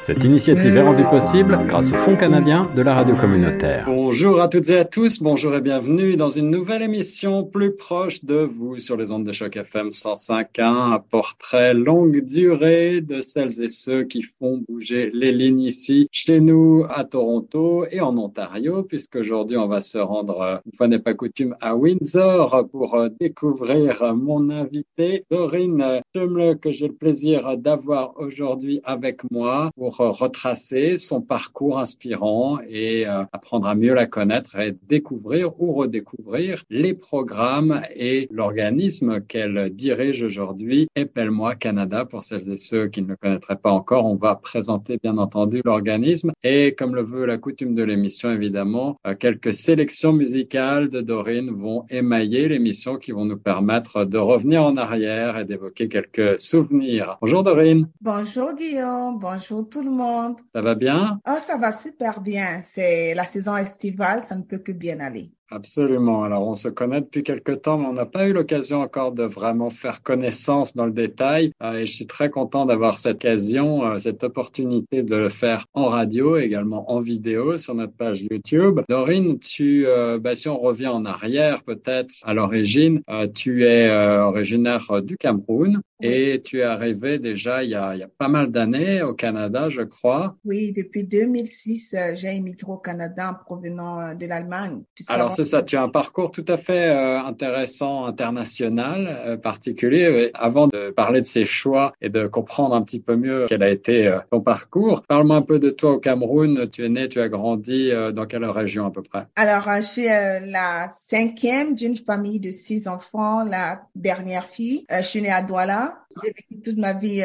[0.00, 3.84] Cette initiative est rendue possible grâce au Fonds canadien de la radio communautaire.
[3.86, 8.24] Bonjour à toutes et à tous, bonjour et bienvenue dans une nouvelle émission plus proche
[8.24, 13.60] de vous sur les ondes de choc FM 105.1, un portrait longue durée de celles
[13.62, 18.84] et ceux qui font bouger les lignes ici, chez nous à Toronto et en Ontario,
[18.84, 24.48] puisqu'aujourd'hui on va se rendre, une fois n'est pas coutume, à Windsor pour découvrir mon
[24.50, 32.58] invité, Dorine Chumle, que j'ai le plaisir d'avoir aujourd'hui avec moi retracer son parcours inspirant
[32.68, 39.20] et euh, apprendre à mieux la connaître et découvrir ou redécouvrir les programmes et l'organisme
[39.20, 42.04] qu'elle dirige aujourd'hui, Épelle-moi Canada.
[42.04, 45.60] Pour celles et ceux qui ne le connaîtraient pas encore, on va présenter bien entendu
[45.64, 51.00] l'organisme et comme le veut la coutume de l'émission, évidemment, euh, quelques sélections musicales de
[51.00, 56.38] Dorine vont émailler l'émission qui vont nous permettre de revenir en arrière et d'évoquer quelques
[56.38, 57.18] souvenirs.
[57.20, 57.88] Bonjour Dorine.
[58.00, 60.36] Bonjour Guillaume, bonjour tout le monde.
[60.54, 61.20] Ça va bien?
[61.28, 62.60] Oh, ça va super bien.
[62.62, 65.32] C'est la saison estivale, ça ne peut que bien aller.
[65.50, 66.24] Absolument.
[66.24, 69.22] Alors, on se connaît depuis quelque temps, mais on n'a pas eu l'occasion encore de
[69.22, 71.52] vraiment faire connaissance dans le détail.
[71.62, 75.64] Euh, et je suis très content d'avoir cette occasion, euh, cette opportunité de le faire
[75.72, 78.80] en radio, également en vidéo sur notre page YouTube.
[78.90, 83.00] Dorine, tu, euh, bah, si on revient en arrière, peut-être à l'origine,
[83.34, 88.02] tu es originaire du Cameroun et tu es arrivé déjà il y a, il y
[88.02, 90.36] a pas mal d'années au Canada, je crois.
[90.44, 94.82] Oui, depuis 2006, j'ai immigré au Canada en provenant de l'Allemagne.
[95.08, 100.30] Alors, c'est ça, tu as un parcours tout à fait euh, intéressant, international, euh, particulier.
[100.34, 103.70] Avant de parler de ces choix et de comprendre un petit peu mieux quel a
[103.70, 106.68] été euh, ton parcours, parle-moi un peu de toi au Cameroun.
[106.70, 109.26] Tu es né, tu as grandi dans quelle région à peu près?
[109.36, 114.84] Alors, je suis la cinquième d'une famille de six enfants, la dernière fille.
[114.90, 115.87] je suis née à Douala.
[116.22, 117.24] J'ai vécu toute ma vie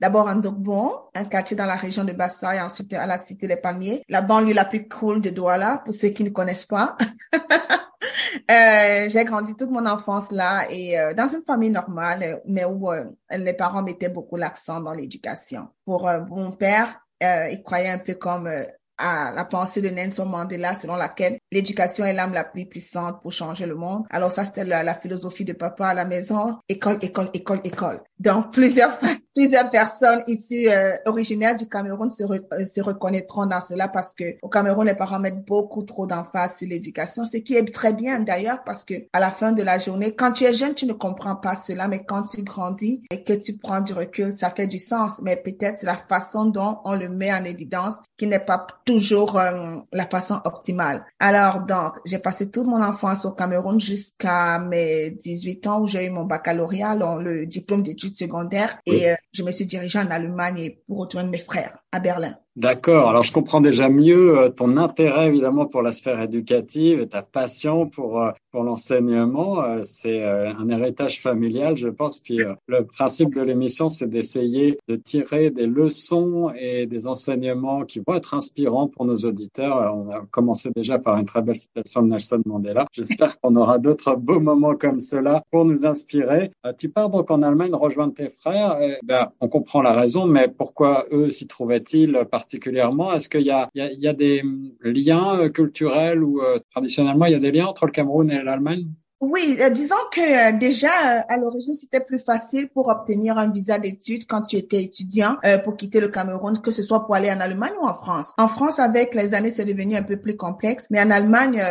[0.00, 3.48] d'abord en Dogbon, un quartier dans la région de Bassa et ensuite à la Cité
[3.48, 6.96] des Palmiers, la banlieue la plus cool de Douala, pour ceux qui ne connaissent pas.
[8.50, 12.90] euh, j'ai grandi toute mon enfance là et euh, dans une famille normale, mais où
[12.90, 15.68] euh, les parents mettaient beaucoup l'accent dans l'éducation.
[15.84, 18.50] Pour euh, mon père, il croyait un peu comme
[18.98, 23.32] à la pensée de Nelson Mandela selon laquelle l'éducation est l'âme la plus puissante pour
[23.32, 24.04] changer le monde.
[24.10, 26.58] Alors ça, c'était la, philosophie de papa à la maison.
[26.68, 28.02] École, école, école, école.
[28.20, 28.98] Donc plusieurs,
[29.34, 34.36] plusieurs personnes ici euh, originaires du Cameroun se, euh, se reconnaîtront dans cela parce que
[34.42, 38.20] au Cameroun, les parents mettent beaucoup trop d'emphase sur l'éducation, ce qui est très bien
[38.20, 40.92] d'ailleurs parce que à la fin de la journée, quand tu es jeune, tu ne
[40.92, 44.68] comprends pas cela, mais quand tu grandis et que tu prends du recul, ça fait
[44.68, 45.20] du sens.
[45.22, 49.38] Mais peut-être c'est la façon dont on le met en évidence qui n'est pas toujours
[49.38, 51.04] euh, la façon optimale.
[51.18, 56.04] Alors donc, j'ai passé toute mon enfance au Cameroun jusqu'à mes 18 ans où j'ai
[56.06, 60.76] eu mon baccalauréat, le diplôme d'études secondaires et euh, je me suis dirigée en Allemagne
[60.86, 62.36] pour rejoindre mes frères à Berlin.
[62.56, 63.08] D'accord.
[63.08, 67.20] Alors, je comprends déjà mieux euh, ton intérêt, évidemment, pour la sphère éducative et ta
[67.20, 69.64] passion pour, euh, pour l'enseignement.
[69.64, 72.20] Euh, c'est un héritage familial, je pense.
[72.20, 72.38] Puis,
[72.68, 78.14] le principe de l'émission, c'est d'essayer de tirer des leçons et des enseignements qui vont
[78.14, 79.92] être inspirants pour nos auditeurs.
[79.92, 82.86] On a commencé déjà par une très belle citation de Nelson Mandela.
[82.92, 86.52] J'espère qu'on aura d'autres beaux moments comme cela pour nous inspirer.
[86.78, 88.78] Tu pars donc en Allemagne rejoindre tes frères.
[89.02, 93.14] ben, on comprend la raison, mais pourquoi eux s'y trouvaient-ils particulièrement?
[93.14, 94.42] Est-ce qu'il y a, y, a, des
[94.82, 98.42] liens euh, culturels ou euh, traditionnellement il y a des liens entre le Cameroun et
[98.42, 98.86] l'Allemagne?
[99.30, 103.50] Oui, euh, disons que euh, déjà euh, à l'origine c'était plus facile pour obtenir un
[103.50, 107.30] visa d'études quand tu étais étudiant pour quitter le Cameroun, que ce soit pour aller
[107.30, 108.32] en Allemagne ou en France.
[108.38, 111.62] En France, avec les années, c'est devenu un peu plus complexe, mais en Allemagne,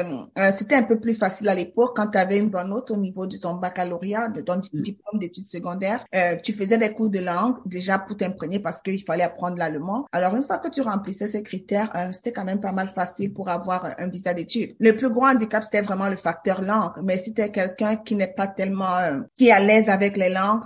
[0.52, 3.28] c'était un peu plus facile à l'époque quand tu avais une bonne note au niveau
[3.28, 4.82] de ton baccalauréat, de ton mm.
[4.82, 6.06] diplôme d'études secondaires.
[6.44, 10.06] tu faisais des cours de langue déjà pour t'imprégner parce qu'il fallait apprendre l'allemand.
[10.12, 13.50] Alors une fois que tu remplissais ces critères, c'était quand même pas mal facile pour
[13.50, 14.76] avoir un visa d'études.
[14.80, 17.18] Le plus gros handicap c'était vraiment le facteur langue, mais
[17.50, 20.62] quelqu'un qui n'est pas tellement, euh, qui est à l'aise avec les langues,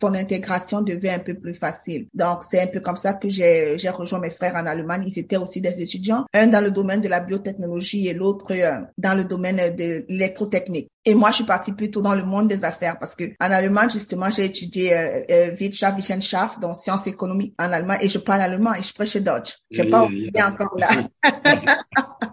[0.00, 2.08] son intégration devient un peu plus facile.
[2.14, 5.04] Donc, c'est un peu comme ça que j'ai, j'ai rejoint mes frères en Allemagne.
[5.06, 8.80] Ils étaient aussi des étudiants, un dans le domaine de la biotechnologie et l'autre euh,
[8.98, 10.90] dans le domaine de l'électrotechnique.
[11.06, 13.88] Et moi, je suis partie plutôt dans le monde des affaires parce que en Allemagne,
[13.88, 18.42] justement, j'ai étudié euh, euh, Wirtschaft, Wissenschaft, donc sciences économiques en allemand et je parle
[18.42, 19.56] allemand et je prêche Deutsch.
[19.70, 20.88] J'ai pas oublié encore là.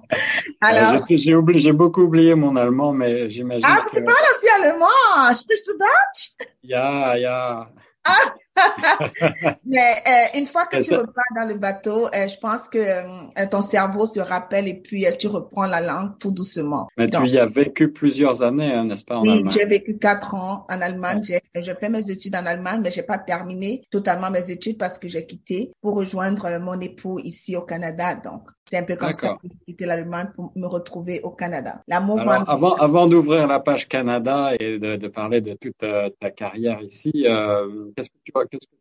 [0.61, 3.67] Alors, j'ai oublié, j'ai beaucoup oublié mon allemand, mais j'imagine.
[3.67, 5.33] Ah, tu parles aussi allemand?
[5.33, 6.47] Sprichst du Deutsch?
[6.63, 7.69] Ja, ja.
[8.05, 8.33] Ah,
[9.65, 13.45] Mais euh, une fois que tu repars dans le bateau, euh, je pense que euh,
[13.49, 16.87] ton cerveau se rappelle et puis tu reprends la langue tout doucement.
[16.97, 20.35] Mais tu y as vécu plusieurs années, hein, n'est-ce pas, en oui, j'ai vécu quatre
[20.35, 21.21] ans en Allemagne.
[21.23, 25.07] J'ai fait mes études en Allemagne, mais j'ai pas terminé totalement mes études parce que
[25.07, 28.15] j'ai quitté pour rejoindre mon époux ici au Canada.
[28.15, 31.81] Donc, c'est un peu comme ça que j'ai quitté l'Allemagne pour me retrouver au Canada.
[31.89, 38.11] Avant d'ouvrir la page Canada et de, de parler de toute ta carrière ici, qu'est-ce
[38.11, 38.77] que tu vois, qu'est-ce que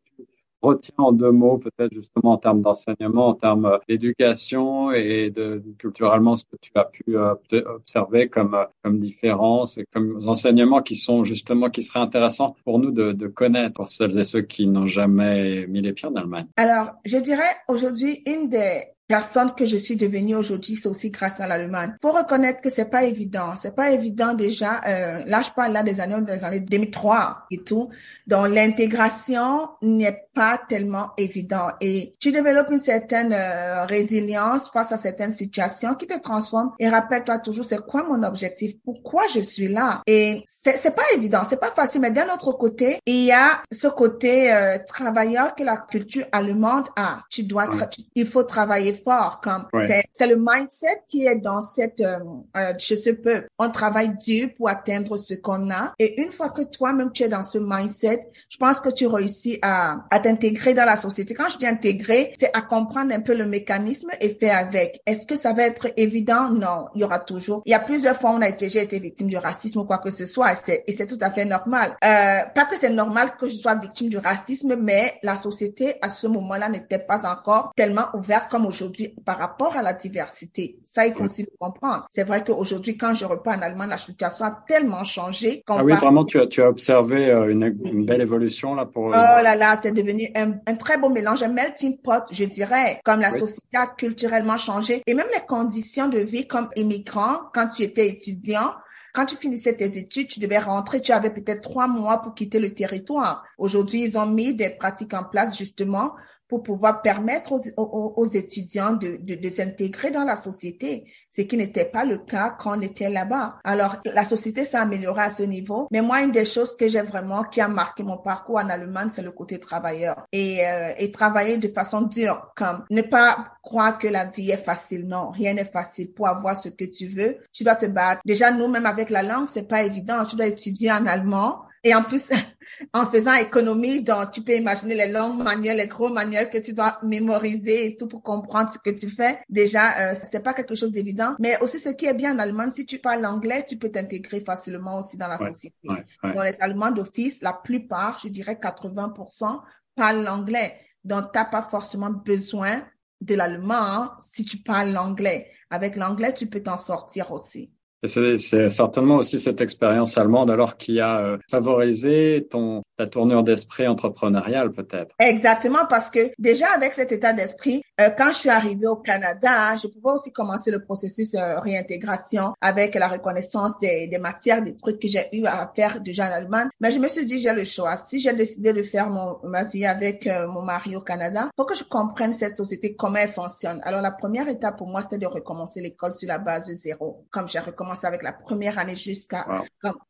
[0.67, 5.63] retiens en deux mots, peut-être justement en termes d'enseignement, en termes euh, d'éducation et de,
[5.79, 7.35] culturellement ce que tu as pu euh,
[7.67, 12.79] observer comme euh, comme différence et comme enseignements qui sont justement qui seraient intéressants pour
[12.79, 16.17] nous de, de connaître pour celles et ceux qui n'ont jamais mis les pieds en
[16.17, 16.47] Allemagne?
[16.57, 21.41] Alors, je dirais aujourd'hui une des personne que je suis devenue aujourd'hui, c'est aussi grâce
[21.41, 21.95] à l'Allemagne.
[22.03, 23.55] Faut reconnaître que c'est pas évident.
[23.57, 24.81] C'est pas évident déjà.
[24.87, 27.91] Euh, là, je parle là des années des années 2003 et tout.
[28.27, 34.97] Donc l'intégration n'est pas tellement évident et tu développes une certaine euh, résilience face à
[34.99, 36.73] certaines situations qui te transforment.
[36.79, 38.75] Et rappelle-toi toujours, c'est quoi mon objectif?
[38.85, 40.03] Pourquoi je suis là?
[40.07, 42.01] Et c'est c'est pas évident, c'est pas facile.
[42.01, 46.89] Mais d'un autre côté, il y a ce côté euh, travailleur que la culture allemande
[46.97, 47.23] a.
[47.31, 47.69] Tu dois,
[48.15, 49.41] il faut travailler fort.
[49.41, 49.67] Comme
[50.13, 52.19] c'est le mindset qui est dans cette euh,
[52.57, 53.49] euh, chez ce peuple.
[53.59, 55.95] On travaille dur pour atteindre ce qu'on a.
[55.99, 59.59] Et une fois que toi-même tu es dans ce mindset, je pense que tu réussis
[59.63, 61.35] à, à t'intégrer dans la société.
[61.35, 65.01] Quand je dis intégrer, c'est à comprendre un peu le mécanisme et faire avec.
[65.07, 66.51] Est-ce que ça va être évident?
[66.51, 67.63] Non, il y aura toujours.
[67.67, 69.85] Il y a plusieurs fois où on a été, j'ai été victime du racisme ou
[69.85, 70.53] quoi que ce soit.
[70.87, 71.97] Et c'est tout à fait normal.
[72.05, 76.09] Euh, pas que c'est normal que je sois victime du racisme, mais la société à
[76.09, 80.79] ce moment-là n'était pas encore tellement ouverte comme aujourd'hui aujourd'hui par rapport à la diversité.
[80.83, 82.07] Ça, il faut aussi le comprendre.
[82.11, 85.63] C'est vrai qu'aujourd'hui, quand je repars en Allemagne, la situation a tellement changé.
[85.69, 89.15] Ah oui, vraiment, tu as, tu as observé euh, une, une belle évolution là pour.
[89.15, 92.45] Euh, oh là là, c'est devenu un, un, très beau mélange, un melting pot, je
[92.45, 97.41] dirais, comme la société a culturellement changé et même les conditions de vie comme immigrant
[97.53, 98.73] quand tu étais étudiant
[99.17, 102.59] quand tu finissais tes études, tu devais rentrer, tu avais peut-être trois mois pour quitter
[102.59, 103.45] le territoire.
[103.57, 106.13] Aujourd'hui, ils ont mis des pratiques en place justement
[106.49, 112.05] pour pouvoir permettre aux, étudiants de, de, s'intégrer dans la société, ce qui n'était pas
[112.05, 113.59] le cas quand on était là-bas.
[113.65, 117.03] Alors, la société s'est améliorée à ce niveau, mais moi, une des choses que j'ai
[117.03, 120.27] vraiment, qui a marqué mon parcours en Allemagne, c'est le côté travailleur.
[120.33, 124.57] Et, euh, et travailler de façon dure, comme ne pas croire que la vie est
[124.57, 125.07] facile.
[125.07, 126.13] Non, rien n'est facile.
[126.13, 128.23] Pour avoir ce que tu veux, tu dois te battre.
[128.25, 130.25] Déjà, nous, même avec la langue, c'est pas évident.
[130.25, 132.31] Tu dois étudier en allemand et en plus,
[132.93, 136.73] en faisant économie, donc tu peux imaginer les longues manuels, les gros manuels que tu
[136.73, 139.39] dois mémoriser et tout pour comprendre ce que tu fais.
[139.49, 141.37] Déjà, euh, c'est pas quelque chose d'évident.
[141.39, 144.41] Mais aussi, ce qui est bien en Allemagne, si tu parles anglais, tu peux t'intégrer
[144.41, 145.89] facilement aussi dans la société.
[146.35, 149.61] Dans les Allemands d'office, la plupart, je dirais 80%,
[149.95, 150.77] parlent l'anglais.
[151.05, 152.83] Donc, t'as pas forcément besoin
[153.21, 155.53] de l'allemand si tu parles l'anglais.
[155.71, 157.71] Avec l'anglais, tu peux t'en sortir aussi.
[158.09, 162.49] C'est certainement aussi cette expérience allemande alors qui a euh, favorisé
[162.97, 165.15] ta tournure d'esprit entrepreneuriale peut-être.
[165.19, 169.77] Exactement parce que déjà avec cet état d'esprit, euh, quand je suis arrivée au Canada,
[169.77, 174.77] je pouvais aussi commencer le processus de euh, réintégration avec la reconnaissance des, matières, des
[174.77, 176.69] trucs que j'ai eu à faire déjà en Allemagne.
[176.81, 177.97] Mais je me suis dit j'ai le choix.
[177.97, 181.75] Si j'ai décidé de faire mon, ma vie avec mon mari au Canada, faut que
[181.75, 183.81] je comprenne cette société comment elle fonctionne.
[183.83, 187.49] Alors la première étape pour moi c'était de recommencer l'école sur la base zéro, comme
[187.49, 189.47] j'ai recommencé avec la première année jusqu'à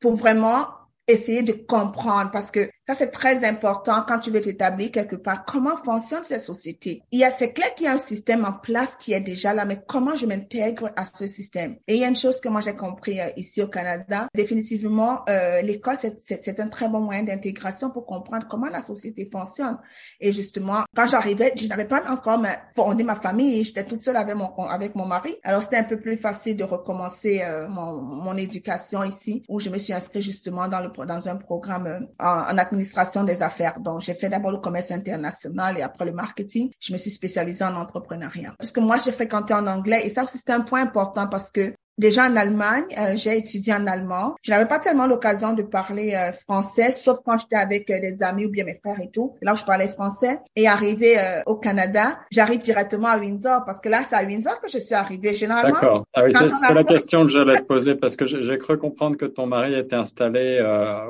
[0.00, 0.68] pour vraiment
[1.06, 5.44] essayer de comprendre parce que ça, c'est très important quand tu veux t'établir quelque part.
[5.44, 7.02] Comment fonctionne cette société?
[7.10, 9.52] Il y a, c'est clair qu'il y a un système en place qui est déjà
[9.52, 11.76] là, mais comment je m'intègre à ce système?
[11.88, 14.28] Et il y a une chose que moi j'ai compris euh, ici au Canada.
[14.34, 19.78] Définitivement, euh, l'école, c'est, un très bon moyen d'intégration pour comprendre comment la société fonctionne.
[20.20, 22.40] Et justement, quand j'arrivais, je n'avais pas encore
[22.74, 23.64] fondé ma famille.
[23.64, 25.34] J'étais toute seule avec mon, avec mon mari.
[25.42, 29.70] Alors, c'était un peu plus facile de recommencer euh, mon, mon éducation ici, où je
[29.70, 33.80] me suis inscrite justement dans le, dans un programme euh, en, en administration des affaires.
[33.80, 36.70] Donc, j'ai fait d'abord le commerce international et après le marketing.
[36.78, 38.54] Je me suis spécialisée en entrepreneuriat.
[38.58, 41.74] Parce que moi, j'ai fréquenté en anglais et ça c'est un point important parce que
[41.98, 44.36] Déjà en Allemagne, euh, j'ai étudié en allemand.
[44.42, 48.22] Je n'avais pas tellement l'occasion de parler euh, français, sauf quand j'étais avec euh, des
[48.22, 49.34] amis ou bien mes frères et tout.
[49.40, 50.38] Là je parlais français.
[50.56, 54.68] Et arrivé au Canada, j'arrive directement à Windsor parce que là, c'est à Windsor que
[54.68, 55.34] je suis arrivée.
[55.34, 55.74] Généralement.
[55.74, 56.04] D'accord.
[56.14, 59.24] Ah oui, c'était la question que j'allais te poser parce que j'ai cru comprendre que
[59.24, 60.60] ton mari était installé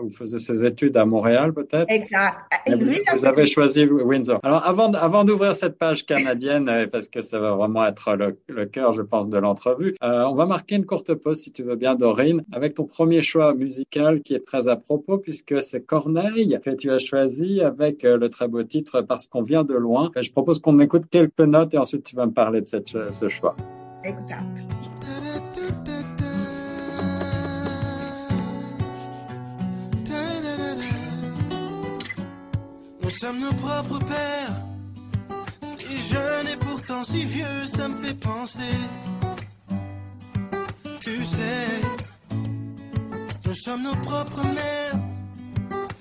[0.02, 1.90] ou faisait ses études à Montréal, peut-être.
[1.90, 2.37] Exact.
[2.66, 4.38] Et vous, vous avez choisi Windsor.
[4.43, 8.66] Alors, avant, avant d'ouvrir cette page canadienne, parce que ça va vraiment être le, le
[8.66, 11.95] cœur, je pense, de l'entrevue, on va marquer une courte pause, si tu veux bien,
[11.95, 16.71] Dorine, avec ton premier choix musical qui est très à propos, puisque c'est Corneille que
[16.71, 20.11] tu as choisi avec euh, le très beau titre Parce qu'on vient de loin.
[20.16, 23.28] je propose qu'on écoute quelques notes et ensuite tu vas me parler de cette, ce
[23.28, 23.56] choix.
[24.04, 24.45] Exact.
[33.02, 34.56] Nous sommes nos propres pères.
[35.78, 38.61] Si jeune et pourtant si vieux, ça me fait penser.
[41.06, 41.80] Tu sais,
[43.44, 44.98] nous sommes nos propres mères.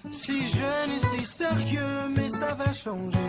[0.10, 3.20] Si jeune et si sérieux, mais ça va changer.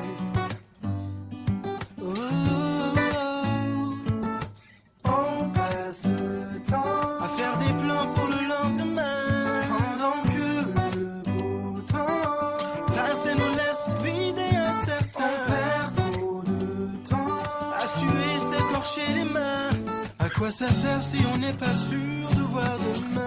[20.39, 23.21] Quoi ça sert si on n'est pas sûr de voir demain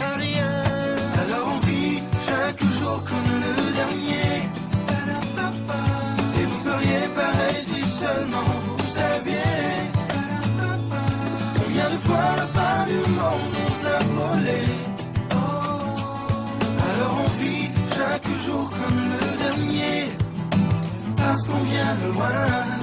[0.00, 0.52] à rien?
[1.22, 4.48] Alors on vit chaque jour comme le dernier.
[6.40, 9.66] Et vous feriez pareil si seulement vous saviez.
[11.56, 14.62] Combien de fois la fin du monde nous a volé?
[16.90, 20.10] Alors on vit chaque jour comme le dernier.
[21.16, 22.77] Parce qu'on vient de loin.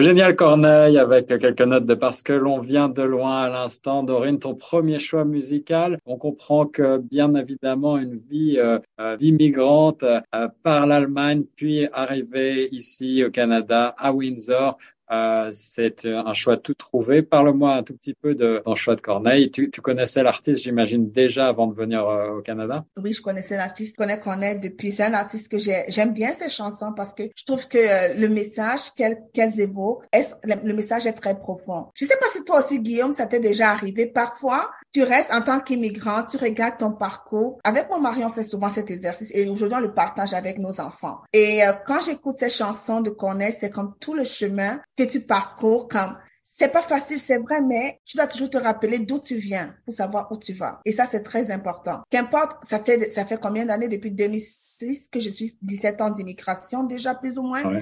[0.00, 4.02] Génial Corneille avec quelques notes de parce que l'on vient de loin à l'instant.
[4.02, 5.98] Dorine, ton premier choix musical.
[6.06, 12.70] On comprend que bien évidemment une vie euh, euh, d'immigrante euh, par l'Allemagne, puis arrivée
[12.72, 14.78] ici au Canada, à Windsor,
[15.12, 17.22] euh, c'est un choix tout trouvé.
[17.22, 19.50] Parle-moi un tout petit peu de ton choix de Corneille.
[19.50, 22.84] Tu, tu connaissais l'artiste, j'imagine, déjà avant de venir euh, au Canada?
[22.96, 23.96] Oui, je connaissais l'artiste.
[23.98, 24.92] Je connais Corneille depuis.
[24.92, 28.28] C'est un artiste que j'aime bien ses chansons parce que je trouve que euh, le
[28.28, 31.86] message qu'elles évoquent, le message est très profond.
[31.94, 34.06] Je sais pas si toi aussi, Guillaume, ça t'est déjà arrivé.
[34.06, 37.58] Parfois, tu restes en tant qu'immigrant, tu regardes ton parcours.
[37.64, 40.80] Avec mon mari, on fait souvent cet exercice et aujourd'hui, on le partage avec nos
[40.80, 41.20] enfants.
[41.32, 45.88] Et quand j'écoute ces chansons de Corneille, c'est comme tout le chemin que tu parcours
[45.88, 46.16] comme
[46.62, 49.92] c'est pas facile, c'est vrai, mais tu dois toujours te rappeler d'où tu viens pour
[49.92, 50.80] savoir où tu vas.
[50.84, 52.02] Et ça, c'est très important.
[52.08, 56.84] Qu'importe, ça fait, ça fait combien d'années depuis 2006 que je suis 17 ans d'immigration
[56.84, 57.80] déjà, plus ou moins?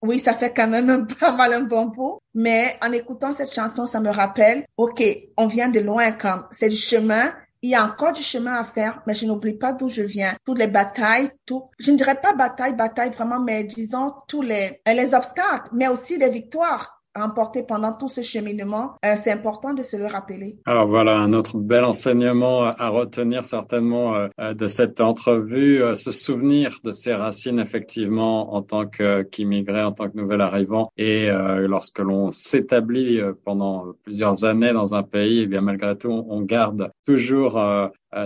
[0.00, 2.18] Oui, ça fait quand même pas mal un bon bout.
[2.34, 5.04] Mais en écoutant cette chanson, ça me rappelle, OK,
[5.36, 7.30] on vient de loin comme, c'est du chemin,
[7.60, 10.32] il y a encore du chemin à faire, mais je n'oublie pas d'où je viens.
[10.46, 14.80] Toutes les batailles, tout, je ne dirais pas bataille, bataille vraiment, mais disons tous les,
[14.86, 19.82] les obstacles, mais aussi des victoires remporté pendant tout ce cheminement, euh, c'est important de
[19.82, 20.56] se le rappeler.
[20.66, 26.10] Alors voilà un autre bel enseignement à retenir certainement euh, euh, de cette entrevue, se
[26.10, 31.98] souvenir de ses racines effectivement en tant qu'immigré, en tant que nouvel arrivant et lorsque
[31.98, 37.60] l'on s'établit pendant plusieurs années dans un pays, eh bien malgré tout on garde toujours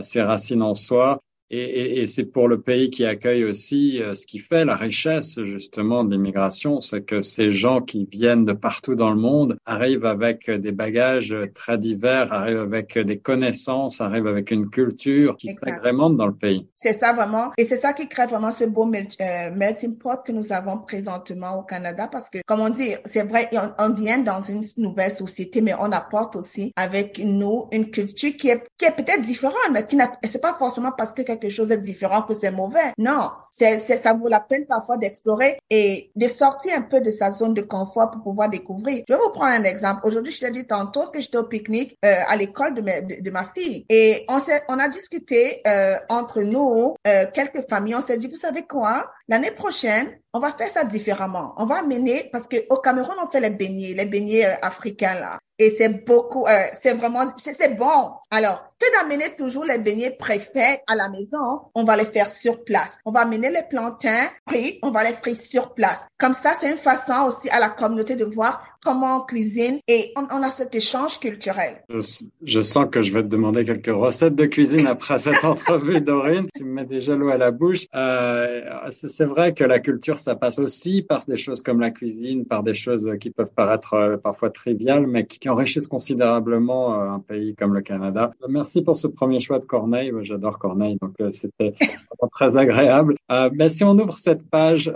[0.03, 4.15] ses racines en soi et, et, et c'est pour le pays qui accueille aussi euh,
[4.15, 8.53] ce qui fait la richesse justement de l'immigration, c'est que ces gens qui viennent de
[8.53, 14.27] partout dans le monde arrivent avec des bagages très divers, arrivent avec des connaissances, arrivent
[14.27, 16.67] avec une culture qui s'agrémente dans le pays.
[16.77, 20.33] C'est ça vraiment, et c'est ça qui crée vraiment ce beau euh, melting pot que
[20.33, 23.49] nous avons présentement au Canada, parce que comme on dit, c'est vrai,
[23.79, 28.49] on, vient dans une nouvelle société, mais on apporte aussi avec nous une culture qui
[28.49, 31.71] est qui est peut-être différente, mais qui n'a, c'est pas forcément parce que quelque chose
[31.73, 32.93] est différent que c'est mauvais.
[32.99, 37.33] Non, c'est, ça vaut la peine parfois d'explorer et de sortir un peu de sa
[37.33, 39.05] zone de confort pour pouvoir découvrir.
[39.09, 40.01] Je vais vous prendre un exemple.
[40.05, 43.31] Aujourd'hui, je t'ai dit tantôt que j'étais au pique-nique euh, à l'école de, ma, de,
[43.31, 44.39] ma fille et on
[44.69, 47.97] on a discuté euh, entre nous, euh, quelques familles.
[47.97, 49.11] On s'est dit, vous savez quoi?
[49.29, 51.55] L'année prochaine, on va faire ça différemment.
[51.57, 55.15] On va amener, parce que au Cameroun, on fait les beignets, les beignets euh, africains
[55.15, 55.39] là.
[55.59, 58.13] Et c'est beaucoup, euh, c'est vraiment, c'est bon.
[58.31, 62.63] Alors, que d'amener toujours les beignets préfets à la maison, on va les faire sur
[62.63, 62.99] place.
[63.07, 66.07] On va amener les plantains puis on va les frire sur place.
[66.19, 70.13] Comme ça, c'est une façon aussi à la communauté de voir comment on cuisine et
[70.17, 71.83] on, a cet échange culturel.
[71.89, 76.47] Je, sens que je vais te demander quelques recettes de cuisine après cette entrevue, Dorine.
[76.55, 77.87] Tu me mets déjà l'eau à la bouche.
[77.97, 82.45] Euh, c'est vrai que la culture, ça passe aussi par des choses comme la cuisine,
[82.45, 87.21] par des choses qui peuvent paraître euh, parfois triviales, mais qui, enrichissent considérablement euh, un
[87.21, 88.31] pays comme le Canada.
[88.49, 90.13] Merci pour ce premier choix de Corneille.
[90.23, 91.75] J'adore Corneille, donc c'était
[92.33, 93.17] très agréable.
[93.53, 94.93] mais si on ouvre cette page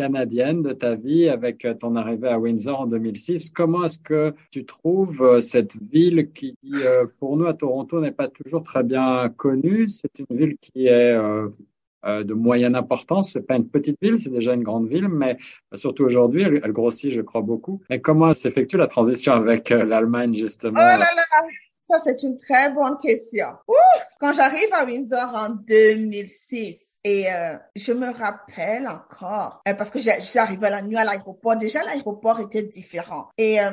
[0.00, 3.50] canadienne de ta vie avec euh, ton arrivée à Windsor en 2006.
[3.50, 8.10] Comment est-ce que tu trouves euh, cette ville qui, euh, pour nous à Toronto, n'est
[8.10, 9.88] pas toujours très bien connue?
[9.88, 11.14] C'est une ville qui est
[12.02, 13.32] de moyenne importance.
[13.32, 15.36] C'est pas une petite ville, c'est déjà une grande ville, mais
[15.74, 17.82] surtout aujourd'hui, elle, grossit, je crois, beaucoup.
[17.90, 20.80] Et comment s'effectue la transition avec l'Allemagne, justement?
[20.82, 21.04] Oh
[21.90, 23.48] ça, c'est une très bonne question.
[23.68, 23.74] Ouh!
[24.20, 29.98] Quand j'arrive à Windsor en 2006, et euh, je me rappelle encore, euh, parce que
[30.38, 33.28] arrivée la nuit à l'aéroport, déjà l'aéroport était différent.
[33.38, 33.70] Et euh,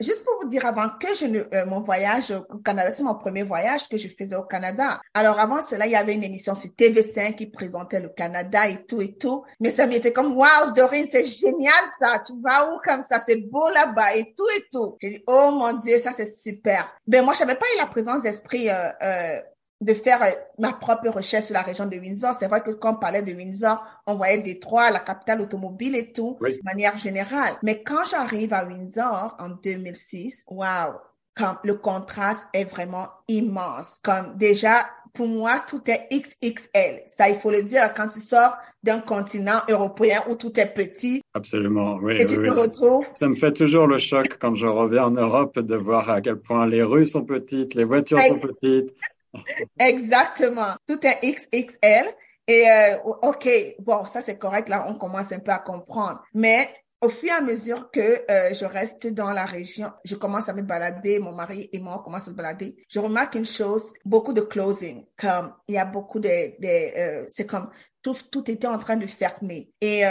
[0.00, 3.14] Juste pour vous dire, avant que je ne, euh, mon voyage au Canada, c'est mon
[3.14, 5.00] premier voyage que je faisais au Canada.
[5.12, 8.84] Alors avant cela, il y avait une émission sur TV5 qui présentait le Canada et
[8.86, 9.44] tout et tout.
[9.60, 12.22] Mais ça m'était comme, waouh, Dorine, c'est génial ça.
[12.26, 13.22] Tu vas où comme ça?
[13.28, 14.96] C'est beau là-bas et tout et tout.
[15.02, 16.90] J'ai dit, oh mon Dieu, ça c'est super.
[17.06, 19.40] Ben moi, je n'avais pas eu la présence d'esprit euh, euh,
[19.80, 22.34] de faire euh, ma propre recherche sur la région de Windsor.
[22.38, 26.12] C'est vrai que quand on parlait de Windsor, on voyait Détroit, la capitale automobile et
[26.12, 26.56] tout, oui.
[26.56, 27.54] de manière générale.
[27.62, 30.94] Mais quand j'arrive à Windsor en 2006, waouh,
[31.34, 34.00] comme le contraste est vraiment immense.
[34.02, 37.02] Comme déjà, pour moi, tout est XXL.
[37.08, 41.22] Ça, il faut le dire, quand tu sors d'un continent européen où tout est petit.
[41.34, 42.16] Absolument, oui.
[42.18, 42.60] Et tu oui, te oui.
[42.60, 43.04] retrouves.
[43.14, 46.36] Ça me fait toujours le choc quand je reviens en Europe de voir à quel
[46.36, 48.94] point les rues sont petites, les voitures sont petites.
[49.78, 50.74] Exactement.
[50.86, 52.06] Tout est XXL.
[52.46, 54.68] Et euh, OK, bon, ça c'est correct.
[54.68, 56.22] Là, on commence un peu à comprendre.
[56.34, 56.68] Mais
[57.00, 60.52] au fur et à mesure que euh, je reste dans la région, je commence à
[60.52, 62.76] me balader, mon mari et moi on à se balader.
[62.88, 67.46] Je remarque une chose, beaucoup de closing, comme il y a beaucoup de, euh, c'est
[67.46, 67.70] comme
[68.02, 69.70] tout, tout était en train de fermer.
[69.80, 70.02] Et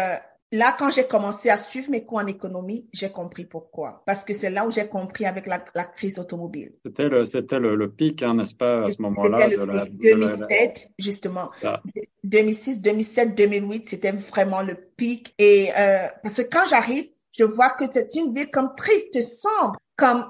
[0.51, 4.01] Là, quand j'ai commencé à suivre mes cours en économie, j'ai compris pourquoi.
[4.07, 6.73] Parce que c'est là où j'ai compris avec la, la crise automobile.
[6.83, 9.97] C'était le, c'était le, le pic, hein, n'est-ce pas, à ce moment-là de la, pic.
[9.99, 11.47] de la- 2007, justement.
[11.49, 11.81] ça.
[12.23, 15.35] 2006, 2007, 2008, c'était vraiment le pic.
[15.37, 17.05] Et euh, parce que quand j'arrive,
[17.37, 20.25] je vois que c'est une ville comme triste, sombre, comme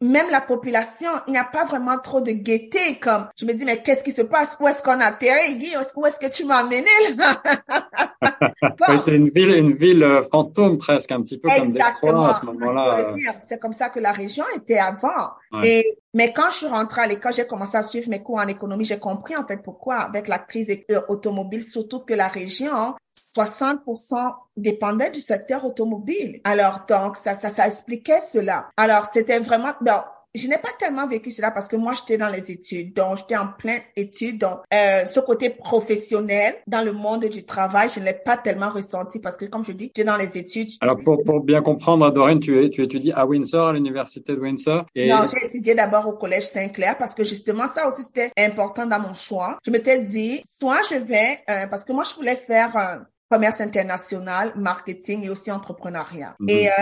[0.00, 2.98] même la population, il n'y a pas vraiment trop de gaieté.
[3.00, 4.56] Comme je me dis, mais qu'est-ce qui se passe?
[4.60, 5.74] Où est-ce qu'on a atterri Guy?
[5.96, 6.84] Où est-ce que tu m'as amené
[7.16, 7.42] là?
[8.88, 12.12] Oui, c'est une ville, une ville euh, fantôme presque, un petit peu comme Exactement.
[12.12, 13.12] Détroit à ce moment-là.
[13.14, 13.32] dire.
[13.40, 15.30] C'est comme ça que la région était avant.
[15.52, 15.68] Ouais.
[15.68, 18.48] Et mais quand je suis rentrée à l'école, j'ai commencé à suivre mes cours en
[18.48, 18.84] économie.
[18.84, 22.94] J'ai compris en fait pourquoi avec la crise euh, automobile, surtout que la région
[23.36, 26.40] 60% dépendait du secteur automobile.
[26.44, 28.68] Alors donc ça ça ça expliquait cela.
[28.76, 30.00] Alors c'était vraiment bon,
[30.34, 33.36] je n'ai pas tellement vécu cela parce que moi, j'étais dans les études, donc j'étais
[33.36, 34.38] en plein études.
[34.38, 38.68] Donc, euh, ce côté professionnel dans le monde du travail, je ne l'ai pas tellement
[38.70, 40.70] ressenti parce que, comme je dis, j'étais dans les études.
[40.80, 44.40] Alors pour, pour bien comprendre, Doreen, tu, es- tu étudies à Windsor, à l'université de
[44.40, 44.84] Windsor.
[44.94, 48.86] Et Non, j'ai étudié d'abord au collège Saint-Clair parce que justement, ça aussi, c'était important
[48.86, 49.58] dans mon choix.
[49.64, 52.96] Je m'étais dit, soit je vais, euh, parce que moi, je voulais faire euh,
[53.30, 56.34] commerce international, marketing et aussi entrepreneuriat.
[56.40, 56.48] Mhm.
[56.48, 56.72] Et euh,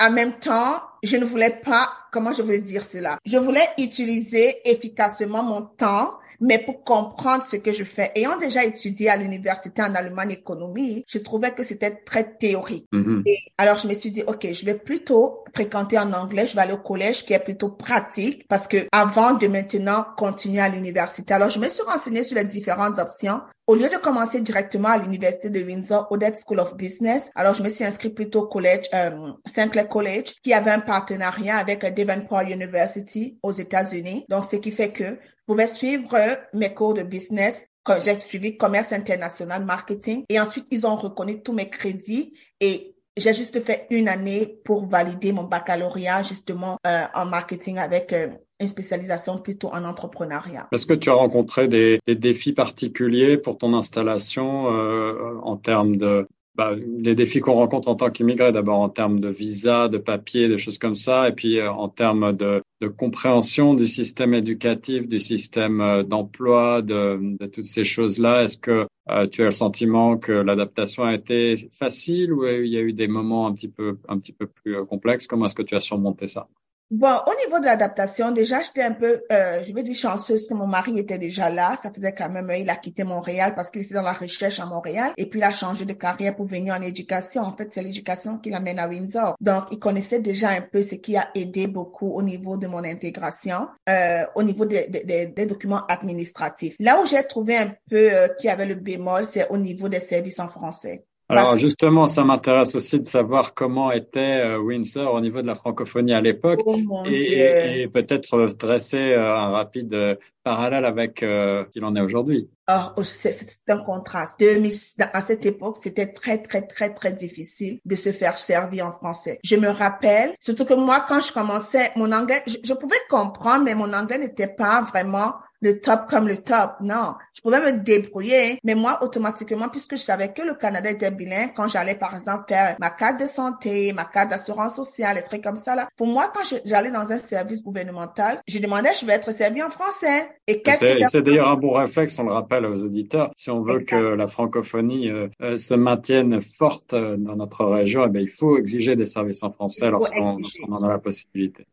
[0.00, 3.18] en même temps, je ne voulais pas, comment je voulais dire cela?
[3.24, 8.12] Je voulais utiliser efficacement mon temps mais pour comprendre ce que je fais.
[8.14, 12.86] Ayant déjà étudié à l'université en Allemagne économie, je trouvais que c'était très théorique.
[12.92, 13.22] Mhm.
[13.26, 16.46] Et alors, je me suis dit, OK, je vais plutôt fréquenter en anglais.
[16.46, 20.60] Je vais aller au collège qui est plutôt pratique parce que avant de maintenant continuer
[20.60, 21.34] à l'université.
[21.34, 23.40] Alors, je me suis renseignée sur les différentes options.
[23.66, 27.64] Au lieu de commencer directement à l'université de Windsor, Odette School of Business, alors je
[27.64, 32.42] me suis inscrite plutôt au collège, euh, Sinclair College, qui avait un partenariat avec Davenport
[32.42, 34.24] University aux États-Unis.
[34.28, 36.16] Donc, ce qui fait que je pouvais suivre
[36.52, 37.66] mes cours de business
[38.00, 43.32] j'ai suivi commerce international, marketing, et ensuite ils ont reconnu tous mes crédits et j'ai
[43.32, 48.28] juste fait une année pour valider mon baccalauréat justement euh, en marketing avec euh,
[48.60, 50.68] une spécialisation plutôt en entrepreneuriat.
[50.72, 55.96] Est-ce que tu as rencontré des, des défis particuliers pour ton installation euh, en termes
[55.96, 59.98] de bah, les défis qu'on rencontre en tant qu'immigré, d'abord en termes de visa, de
[59.98, 64.32] papier, des choses comme ça, et puis euh, en termes de, de compréhension du système
[64.34, 68.42] éducatif, du système euh, d'emploi, de, de toutes ces choses-là.
[68.44, 72.78] Est-ce que euh, tu as le sentiment que l'adaptation a été facile ou il y
[72.78, 75.26] a eu des moments un petit peu un petit peu plus complexes?
[75.26, 76.48] Comment est-ce que tu as surmonté ça?
[76.88, 80.54] Bon, au niveau de l'adaptation, déjà, j'étais un peu, euh, je vais dire chanceuse que
[80.54, 81.74] mon mari était déjà là.
[81.74, 84.66] Ça faisait quand même, il a quitté Montréal parce qu'il était dans la recherche à
[84.66, 87.42] Montréal et puis il a changé de carrière pour venir en éducation.
[87.42, 89.34] En fait, c'est l'éducation qui l'amène à Windsor.
[89.40, 92.84] Donc, il connaissait déjà un peu ce qui a aidé beaucoup au niveau de mon
[92.84, 96.76] intégration, euh, au niveau des documents administratifs.
[96.78, 99.88] Là où j'ai trouvé un peu euh, qu'il y avait le bémol, c'est au niveau
[99.88, 101.04] des services en français.
[101.28, 105.46] Alors Parce- justement, ça m'intéresse aussi de savoir comment était euh, Windsor au niveau de
[105.46, 106.60] la francophonie à l'époque.
[106.64, 111.96] Oh et, et- peut-être dresser euh, un rapide euh, parallèle avec euh, ce qu'il en
[111.96, 112.48] est aujourd'hui.
[112.68, 114.38] Ah, oh, c'est c'est un contraste.
[114.38, 114.72] 2000
[115.12, 119.40] à cette époque, c'était très, très, très, très difficile de se faire servir en français.
[119.42, 123.64] Je me rappelle, surtout que moi, quand je commençais, mon anglais, je, je pouvais comprendre,
[123.64, 125.34] mais mon anglais n'était pas vraiment
[125.66, 126.76] le top comme le top.
[126.80, 131.10] Non, je pouvais me débrouiller, mais moi, automatiquement, puisque je savais que le Canada était
[131.10, 135.22] bilingue, quand j'allais, par exemple, faire ma carte de santé, ma carte d'assurance sociale, et
[135.22, 139.04] trucs comme ça, là, pour moi, quand j'allais dans un service gouvernemental, je demandais, je
[139.06, 140.28] vais être servi en français.
[140.46, 140.62] Et
[141.04, 143.30] c'est d'ailleurs un bon réflexe, on le rappelle aux auditeurs.
[143.36, 148.04] Si on veut que la francophonie euh, euh, se maintienne forte euh, dans notre région,
[148.06, 151.66] eh bien, il faut exiger des services en français lorsqu'on en a la possibilité.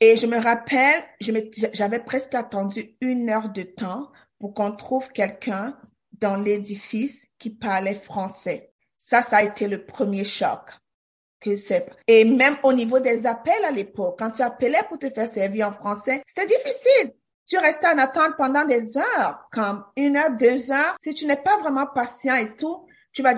[0.00, 1.02] Et je me rappelle,
[1.72, 5.78] j'avais presque attendu une heure de temps pour qu'on trouve quelqu'un
[6.12, 8.72] dans l'édifice qui parlait français.
[8.96, 10.70] Ça, ça a été le premier choc.
[12.06, 15.68] Et même au niveau des appels à l'époque, quand tu appelais pour te faire servir
[15.68, 17.12] en français, c'était difficile.
[17.46, 20.96] Tu restais en attente pendant des heures, comme une heure, deux heures.
[21.02, 23.36] Si tu n'es pas vraiment patient et tout, tu vas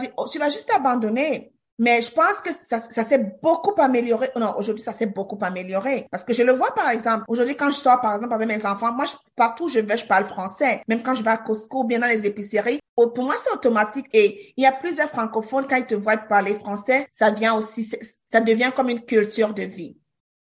[0.48, 1.52] juste abandonner.
[1.78, 4.30] Mais je pense que ça, ça s'est beaucoup amélioré.
[4.36, 6.06] Non, aujourd'hui, ça s'est beaucoup amélioré.
[6.10, 8.64] Parce que je le vois, par exemple, aujourd'hui, quand je sors, par exemple, avec mes
[8.64, 10.82] enfants, moi, je, partout où je vais, je parle français.
[10.88, 14.06] Même quand je vais à Costco bien dans les épiceries, pour moi, c'est automatique.
[14.12, 17.90] Et il y a plusieurs francophones, quand ils te voient parler français, ça vient aussi,
[18.32, 19.98] ça devient comme une culture de vie.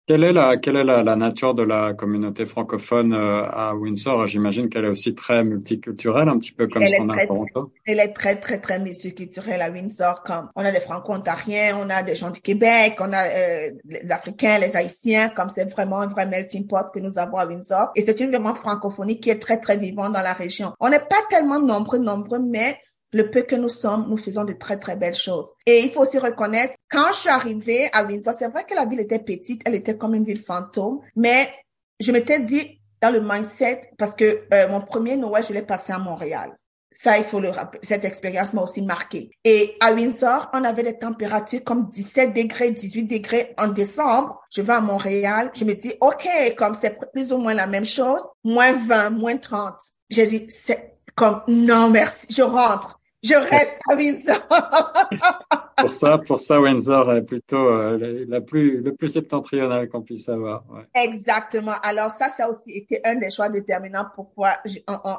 [0.09, 4.27] Quelle est la, quelle est la, la nature de la communauté francophone euh, à Windsor?
[4.27, 7.71] J'imagine qu'elle est aussi très multiculturelle, un petit peu comme ce qu'on a à Toronto.
[7.85, 10.23] Elle est très, très, très multiculturelle à Windsor.
[10.23, 14.11] Comme on a des franco-ontariens, on a des gens du Québec, on a euh, les
[14.11, 17.91] Africains, les Haïtiens, comme c'est vraiment un vrai melting pot que nous avons à Windsor.
[17.95, 20.73] Et c'est une vraiment francophonie qui est très, très vivante dans la région.
[20.81, 22.79] On n'est pas tellement nombreux, nombreux, mais
[23.13, 25.51] le peu que nous sommes, nous faisons de très, très belles choses.
[25.67, 28.85] Et il faut aussi reconnaître, quand je suis arrivée à Windsor, c'est vrai que la
[28.85, 31.49] ville était petite, elle était comme une ville fantôme, mais
[32.01, 35.93] je m'étais dit dans le mindset, parce que euh, mon premier Noël, je l'ai passé
[35.93, 36.57] à Montréal.
[36.91, 37.81] Ça, il faut le rappeler.
[37.85, 39.31] Cette expérience m'a aussi marqué.
[39.45, 44.41] Et à Windsor, on avait des températures comme 17 degrés, 18 degrés en décembre.
[44.53, 45.51] Je vais à Montréal.
[45.55, 49.37] Je me dis, OK, comme c'est plus ou moins la même chose, moins 20, moins
[49.37, 49.75] 30.
[50.09, 54.49] J'ai dit, c'est comme, non, merci, je rentre je reste à Windsor.
[55.77, 60.29] pour ça, pour ça, Windsor est plutôt euh, la, plus, le plus septentrional qu'on puisse
[60.29, 60.65] avoir.
[60.71, 60.87] Ouais.
[60.95, 61.75] Exactement.
[61.83, 65.17] Alors ça, ça a aussi été un des choix déterminants pourquoi on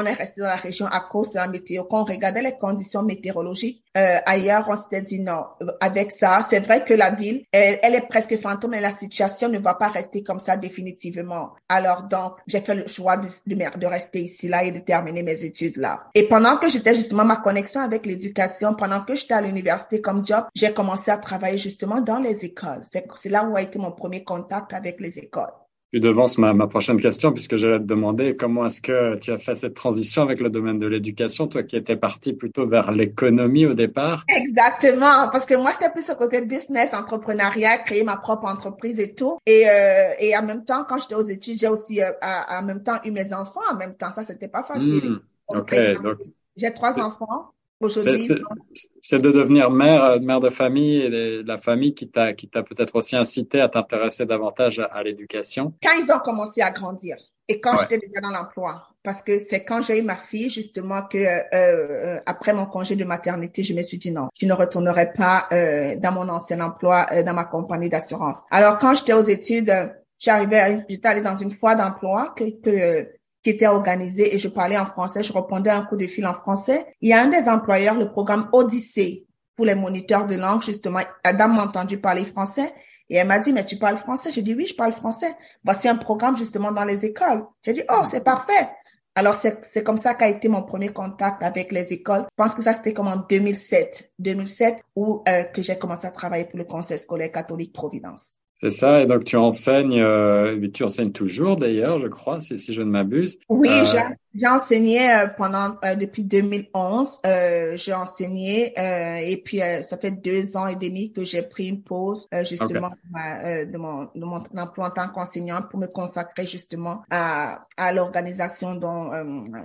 [0.00, 1.84] est resté dans la région à cause de la météo.
[1.84, 5.44] Quand on regardait les conditions météorologiques euh, ailleurs, on s'était dit non.
[5.80, 9.58] Avec ça, c'est vrai que la ville, elle, est presque fantôme, mais la situation ne
[9.58, 11.52] va pas rester comme ça définitivement.
[11.68, 15.44] Alors donc, j'ai fait le choix de, de, rester ici là et de terminer mes
[15.44, 16.04] études là.
[16.14, 20.24] Et pendant que j'étais justement ma connexion avec l'éducation, pendant que j'étais à l'université comme
[20.24, 22.82] job, j'ai commencé à travailler justement dans les écoles.
[22.84, 25.52] C'est là où a été mon premier contact avec les écoles
[25.92, 29.38] tu devances ma, ma prochaine question puisque j'allais te demander comment est-ce que tu as
[29.38, 33.66] fait cette transition avec le domaine de l'éducation, toi qui étais parti plutôt vers l'économie
[33.66, 34.24] au départ.
[34.28, 39.14] Exactement, parce que moi c'était plus au côté business, entrepreneuriat, créer ma propre entreprise et
[39.14, 39.38] tout.
[39.44, 42.82] Et euh, et en même temps, quand j'étais aux études, j'ai aussi euh, en même
[42.82, 43.60] temps eu mes enfants.
[43.70, 45.18] En même temps, ça c'était pas facile.
[45.48, 46.16] Ok, donc
[46.56, 47.52] j'ai trois enfants.
[47.88, 52.48] C'est de devenir mère, euh, mère de famille et de la famille qui t'a, qui
[52.48, 55.74] t'a peut-être aussi incité à t'intéresser davantage à, l'éducation.
[55.82, 57.16] Quand ils ont commencé à grandir
[57.48, 61.02] et quand j'étais déjà dans l'emploi, parce que c'est quand j'ai eu ma fille justement
[61.02, 64.52] que euh, euh, après mon congé de maternité, je me suis dit non, je ne
[64.52, 68.44] retournerai pas euh, dans mon ancien emploi euh, dans ma compagnie d'assurance.
[68.50, 69.72] Alors quand j'étais aux études,
[70.18, 74.78] j'arrivais, j'étais allée dans une fois d'emploi que, que qui était organisé et je parlais
[74.78, 76.86] en français, je répondais un coup de fil en français.
[77.00, 79.26] Il y a un des employeurs, le programme Odyssée
[79.56, 81.00] pour les moniteurs de langue, justement.
[81.24, 82.72] La dame m'a entendu parler français
[83.10, 84.30] et elle m'a dit, mais tu parles français?
[84.32, 85.34] J'ai dit, oui, je parle français.
[85.64, 87.44] Voici un programme justement dans les écoles.
[87.64, 88.70] J'ai dit, oh, c'est parfait.
[89.14, 92.24] Alors, c'est comme ça qu'a été mon premier contact avec les écoles.
[92.30, 94.12] Je pense que ça, c'était comme en 2007.
[94.18, 98.34] 2007, où euh, que j'ai commencé à travailler pour le Conseil scolaire catholique Providence.
[98.62, 102.72] C'est ça, et donc tu enseignes, euh, tu enseignes toujours d'ailleurs, je crois, si, si
[102.72, 103.40] je ne m'abuse.
[103.48, 103.98] Oui, euh,
[104.34, 107.20] j'ai enseigné euh, pendant euh, depuis 2011.
[107.26, 111.82] Euh, j'ai enseigné et puis ça fait deux ans et demi que j'ai pris une
[111.82, 117.62] pause justement de, mon, de mon emploi en tant qu'enseignante pour me consacrer justement à,
[117.76, 119.10] à l'organisation dont,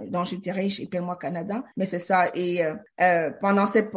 [0.08, 1.64] dont je dirige moi Canada.
[1.78, 2.26] Mais c'est ça.
[2.36, 2.62] Et
[3.40, 3.92] pendant cette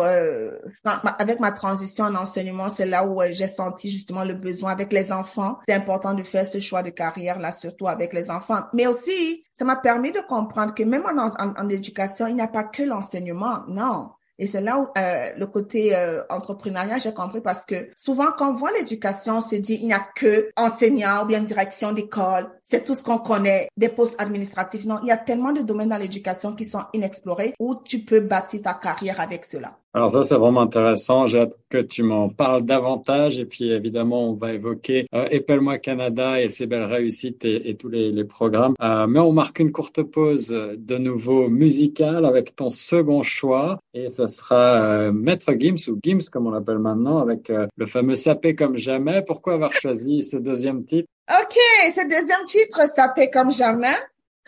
[0.84, 5.12] avec ma transition en enseignement, c'est là où j'ai senti justement le besoin avec les
[5.12, 5.58] enfants.
[5.68, 8.62] C'est important de faire ce choix de carrière là, surtout avec les enfants.
[8.72, 12.48] Mais aussi, ça m'a permis de comprendre que même en, en, éducation, il n'y a
[12.48, 14.10] pas que l'enseignement, non.
[14.40, 18.52] Et c'est là où euh, le côté euh, entrepreneuriat, j'ai compris parce que souvent quand
[18.52, 22.50] on voit l'éducation, on se dit il n'y a que enseignant ou bien direction d'école,
[22.62, 24.86] c'est tout ce qu'on connaît, des postes administratifs.
[24.86, 28.20] Non, il y a tellement de domaines dans l'éducation qui sont inexplorés où tu peux
[28.20, 29.79] bâtir ta carrière avec cela.
[29.92, 31.26] Alors ça, c'est vraiment intéressant.
[31.26, 33.40] J'ai hâte que tu m'en parles davantage.
[33.40, 37.88] Et puis, évidemment, on va évoquer euh, Épelle-moi Canada et ses belles réussites et, tous
[37.88, 38.74] les, programmes.
[38.80, 43.80] Euh, mais on marque une courte pause de nouveau musicale avec ton second choix.
[43.92, 47.86] Et ce sera euh, Maître Gims ou Gims, comme on l'appelle maintenant, avec euh, le
[47.86, 49.22] fameux Sapé comme jamais.
[49.22, 51.08] Pourquoi avoir choisi ce deuxième titre?
[51.28, 51.56] OK,
[51.92, 53.96] ce deuxième titre, Sapé comme jamais.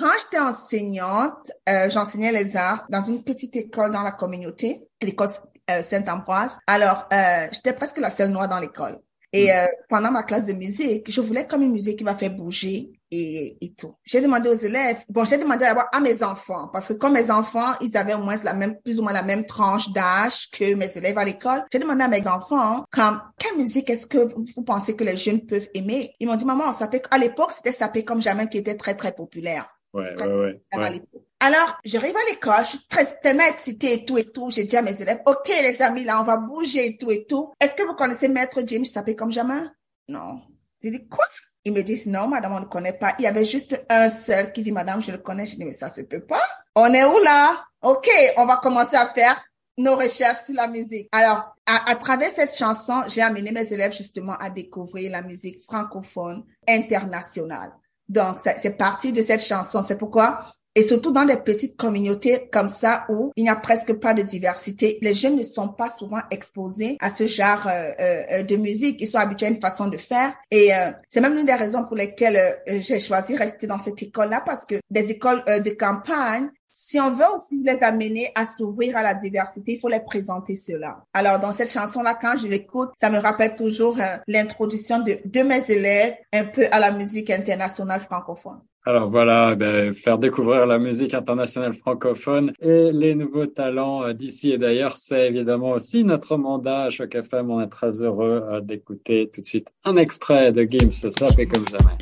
[0.02, 5.28] Quand j'étais enseignante, euh, j'enseignais les arts dans une petite école dans la communauté, l'école
[5.70, 6.58] euh, Saint-Ambroise.
[6.66, 8.98] Alors, euh, j'étais presque la seule noire dans l'école.
[9.32, 9.50] Et hmm.
[9.50, 12.90] euh, pendant ma classe de musique, je voulais comme une musique qui va faire bouger
[13.12, 13.94] et, et tout.
[14.02, 17.30] J'ai demandé aux élèves, bon, j'ai demandé d'abord à mes enfants, parce que comme mes
[17.30, 20.74] enfants, ils avaient au moins la même, plus ou moins la même tranche d'âge que
[20.74, 24.64] mes élèves à l'école, j'ai demandé à mes enfants, comme, quelle musique est-ce que vous
[24.64, 26.12] pensez que les jeunes peuvent aimer?
[26.18, 29.12] Ils m'ont dit, maman, ça à l'époque, c'était Sapé comme jamais qui était très, très
[29.12, 29.68] populaire.
[29.92, 31.02] Ouais, ouais, ouais,
[31.38, 34.50] Alors, j'arrive à l'école, je suis très, tellement excitée et tout et tout.
[34.50, 37.26] J'ai dit à mes élèves, OK, les amis, là, on va bouger et tout et
[37.26, 37.52] tout.
[37.60, 38.84] Est-ce que vous connaissez Maître James?
[38.92, 39.62] Tapé comme jamais?
[40.08, 40.40] Non.
[40.82, 41.24] J'ai dit, quoi?
[41.64, 43.14] Ils me disent, non, madame, on ne connaît pas.
[43.18, 45.46] Il y avait juste un seul qui dit, madame, je le connais.
[45.46, 46.42] Je dis, mais ça se peut pas.
[46.74, 47.64] On est où là?
[47.82, 49.44] OK, on va commencer à faire
[49.76, 51.08] nos recherches sur la musique.
[51.12, 55.62] Alors, à, à travers cette chanson, j'ai amené mes élèves justement à découvrir la musique
[55.62, 57.72] francophone internationale.
[58.12, 59.82] Donc, c'est parti de cette chanson.
[59.82, 60.44] C'est pourquoi,
[60.74, 64.22] et surtout dans des petites communautés comme ça où il n'y a presque pas de
[64.22, 69.00] diversité, les jeunes ne sont pas souvent exposés à ce genre euh, euh, de musique.
[69.00, 70.34] Ils sont habitués à une façon de faire.
[70.50, 74.42] Et euh, c'est même l'une des raisons pour lesquelles j'ai choisi rester dans cette école-là
[74.44, 76.48] parce que des écoles de campagne,
[76.84, 80.56] si on veut aussi les amener à s'ouvrir à la diversité, il faut les présenter
[80.56, 81.04] cela.
[81.14, 85.40] Alors, dans cette chanson-là, quand je l'écoute, ça me rappelle toujours euh, l'introduction de, de
[85.42, 88.58] mes élèves un peu à la musique internationale francophone.
[88.84, 94.50] Alors voilà, ben, faire découvrir la musique internationale francophone et les nouveaux talents euh, d'ici
[94.50, 97.48] et d'ailleurs, c'est évidemment aussi notre mandat à Choc FM.
[97.48, 101.46] On est très heureux euh, d'écouter tout de suite un extrait de Gims, ça fait
[101.46, 101.92] comme jamais.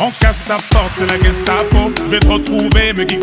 [0.00, 1.92] On casse ta porte, c'est la Gestapo.
[2.04, 3.18] Je vais te retrouver, me Guy.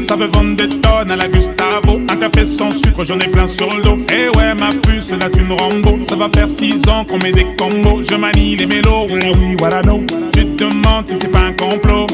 [0.00, 2.00] Ça veut vendre des tonnes à la Gustavo.
[2.08, 3.98] Un café sans sucre, j'en ai plein sur le dos.
[4.10, 5.98] Eh ouais, ma puce, là tu me Rambo.
[6.00, 8.02] Ça va faire six ans qu'on met des combos.
[8.02, 10.06] Je manie les mélos, voilà oui, voilà non.
[10.32, 12.06] Tu te demandes si c'est pas un complot.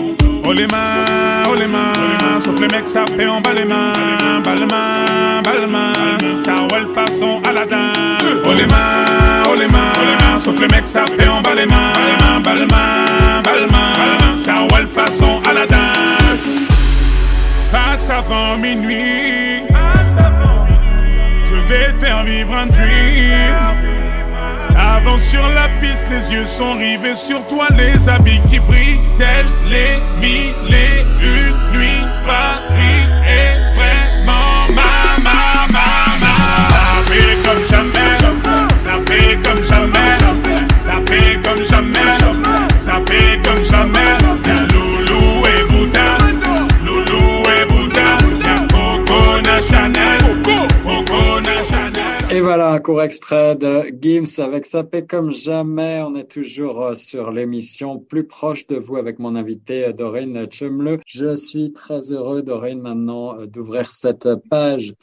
[0.44, 3.92] Oh les mains, oh les mains, sauf les mecs ça fait en bas les mains,
[4.42, 7.92] bas les mains, bas les mains, ça roule façon Aladdin.
[8.44, 9.68] Oh les mains, oh les
[10.38, 14.36] sauf les mecs ça fait en bas les mains, bas les mains, bas les mains,
[14.36, 15.92] ça roule façon Aladdin.
[17.70, 19.62] Passe avant minuit,
[21.46, 23.54] je vais te faire vivre un dream.
[24.76, 29.46] Avance sur la piste, les yeux sont rivés sur toi, les habits qui brillent, tels
[29.70, 32.04] les mille et une nuits.
[32.26, 35.88] Paris est vraiment ma, ma, ma,
[36.20, 36.34] ma.
[36.68, 38.12] Ça fait comme jamais,
[38.76, 40.21] ça fait comme jamais,
[40.82, 40.98] ça
[41.44, 42.10] comme jamais,
[42.78, 43.00] ça
[43.44, 44.14] comme jamais.
[44.72, 45.62] Loulou et
[46.84, 47.62] Loulou et
[49.62, 50.20] Chanel,
[50.82, 51.32] Coco
[52.32, 56.00] et voilà un court extrait de Gims avec Sapé comme jamais.
[56.02, 60.46] On est toujours euh, sur l'émission plus proche de vous avec mon invité euh, Doreen
[60.50, 60.98] Chumle.
[61.06, 64.94] Je suis très heureux Doreen maintenant euh, d'ouvrir cette page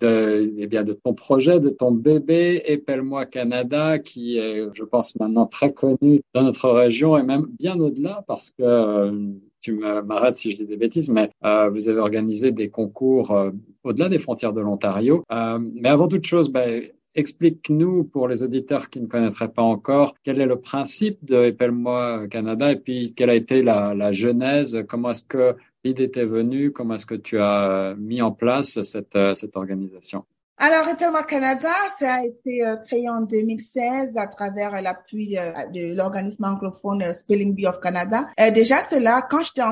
[0.00, 5.16] de, eh bien, de ton projet, de ton bébé Épelle-moi Canada qui est, je pense,
[5.16, 10.52] maintenant très connu dans notre région et même bien au-delà parce que tu m'arrêtes si
[10.52, 13.50] je dis des bêtises, mais euh, vous avez organisé des concours euh,
[13.84, 15.22] au-delà des frontières de l'Ontario.
[15.30, 20.14] Euh, mais avant toute chose, ben, explique-nous pour les auditeurs qui ne connaîtraient pas encore
[20.22, 24.84] quel est le principe de Épelle-moi Canada et puis quelle a été la, la genèse,
[24.88, 29.18] comment est-ce que l'idée t'est venue, comment est-ce que tu as mis en place cette,
[29.36, 30.24] cette organisation?
[30.62, 36.44] Alors, Repelma Canada, ça a été euh, créé en 2016 à travers l'appui de, l'organisme
[36.44, 38.26] anglophone euh, Spelling Bee of Canada.
[38.38, 39.62] Euh, déjà, cela, quand j'étais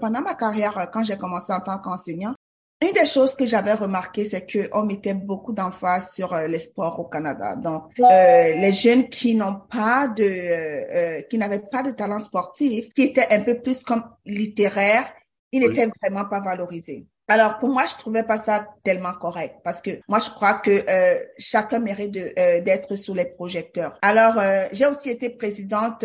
[0.00, 2.34] pendant ma carrière, quand j'ai commencé en tant qu'enseignant,
[2.84, 7.04] une des choses que j'avais remarqué, c'est qu'on mettait beaucoup d'emphase sur les sports au
[7.04, 7.54] Canada.
[7.54, 13.32] Donc, les jeunes qui n'ont pas de, qui n'avaient pas de talent sportif, qui étaient
[13.32, 15.12] un peu plus comme littéraires,
[15.52, 17.06] ils n'étaient vraiment pas valorisés.
[17.28, 20.70] Alors pour moi, je trouvais pas ça tellement correct parce que moi je crois que
[20.70, 23.96] euh, chacun mérite de, euh, d'être sous les projecteurs.
[24.02, 26.04] Alors euh, j'ai aussi été présidente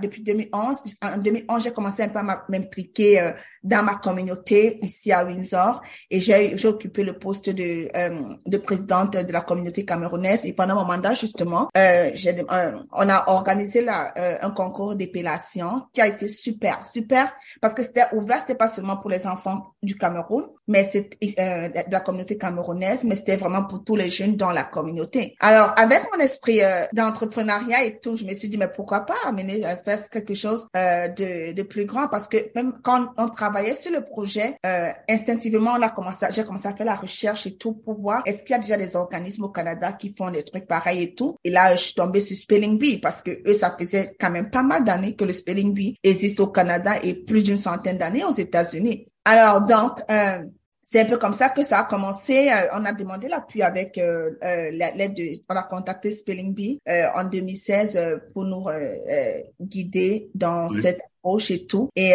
[0.00, 0.94] depuis 2011.
[1.02, 3.34] En 2011, j'ai commencé un peu à m'impliquer
[3.68, 9.12] dans ma communauté ici à Windsor et j'ai occupé le poste de euh, de présidente
[9.16, 10.44] de la communauté camerounaise.
[10.44, 12.10] Et pendant mon mandat justement euh,
[12.50, 17.74] euh, on a organisé la, euh, un concours d'épilation qui a été super super parce
[17.74, 21.92] que c'était ouvert c'était pas seulement pour les enfants du Cameroun mais c'est euh, de
[21.92, 25.36] la communauté camerounaise mais c'était vraiment pour tous les jeunes dans la communauté.
[25.40, 26.60] Alors avec mon esprit
[26.94, 31.52] d'entrepreneuriat et tout je me suis dit mais pourquoi pas amener faire quelque chose de
[31.52, 32.08] de plus grand?
[32.08, 33.28] Parce que même quand on
[33.58, 37.46] travaillait sur le projet, euh, instinctivement, on a commencé, j'ai commencé à faire la recherche
[37.46, 40.30] et tout pour voir est-ce qu'il y a déjà des organismes au Canada qui font
[40.30, 41.36] des trucs pareils et tout.
[41.42, 44.50] Et là, je suis tombée sur Spelling Bee parce que eux, ça faisait quand même
[44.50, 48.24] pas mal d'années que le Spelling Bee existe au Canada et plus d'une centaine d'années
[48.24, 49.06] aux États-Unis.
[49.24, 50.42] Alors donc, euh,
[50.90, 52.48] c'est un peu comme ça que ça a commencé.
[52.48, 56.80] Euh, on a demandé l'appui avec euh, euh, l'aide de, on a contacté Spelling Bee
[57.14, 58.64] en 2016 pour nous
[59.60, 61.90] guider dans cette approche et tout.
[61.96, 62.14] Et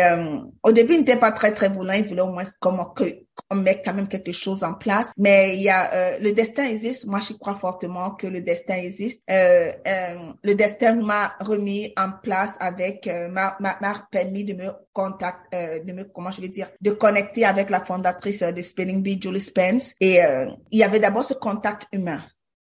[0.63, 1.93] au début, il n'était pas très très voulants.
[1.93, 3.03] Il voulait au moins comment que
[3.49, 5.11] on met quand même quelque chose en place.
[5.17, 7.07] Mais il y a le destin existe.
[7.07, 9.23] Moi, je crois fortement que le destin existe.
[9.27, 16.03] le destin m'a remis en place avec m'a m'a permis de me contacter, de me
[16.03, 19.95] comment je vais dire, de connecter avec la fondatrice de Spelling Bee, Julie Spence.
[19.99, 22.21] Et euh, il y avait d'abord ce contact humain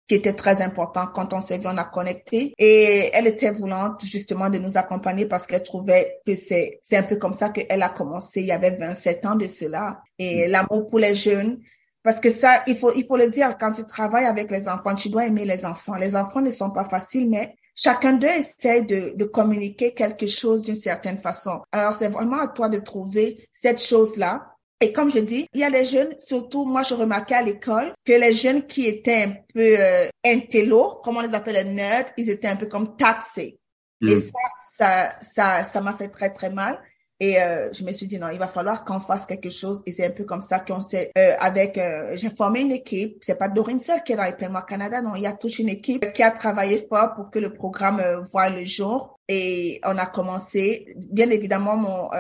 [0.07, 2.55] qui était très important quand on s'est vu, on a connecté.
[2.59, 7.03] Et elle était voulante justement de nous accompagner parce qu'elle trouvait que c'est c'est un
[7.03, 8.41] peu comme ça qu'elle a commencé.
[8.41, 10.03] Il y avait 27 ans de cela.
[10.19, 10.51] Et mm.
[10.51, 11.59] l'amour pour les jeunes.
[12.03, 14.95] Parce que ça, il faut, il faut le dire, quand tu travailles avec les enfants,
[14.95, 15.95] tu dois aimer les enfants.
[15.95, 20.65] Les enfants ne sont pas faciles, mais chacun d'eux essaie de, de communiquer quelque chose
[20.65, 21.63] d'une certaine façon.
[21.73, 25.65] Alors, c'est vraiment à toi de trouver cette chose-là et comme je dis, il y
[25.65, 29.37] a les jeunes, surtout moi je remarquais à l'école que les jeunes qui étaient un
[29.53, 33.59] peu euh, intello, comme on les appelle les nerds, ils étaient un peu comme taxés.
[34.03, 34.21] Et mm.
[34.21, 34.39] ça,
[34.73, 36.81] ça, ça, ça m'a fait très très mal.
[37.21, 39.83] Et euh, je me suis dit non, il va falloir qu'on fasse quelque chose.
[39.87, 41.79] Et c'est un peu comme ça qu'on s'est euh, avec.
[41.79, 43.19] Euh, j'ai formé une équipe.
[43.21, 45.01] C'est pas Dorine seule qui est dans le Canada.
[45.01, 48.01] Non, il y a toute une équipe qui a travaillé fort pour que le programme
[48.01, 49.19] euh, voit le jour.
[49.29, 50.95] Et on a commencé.
[50.97, 52.11] Bien évidemment, mon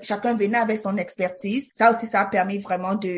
[0.00, 1.68] chacun venait avec son expertise.
[1.74, 3.08] Ça aussi, ça a permis vraiment de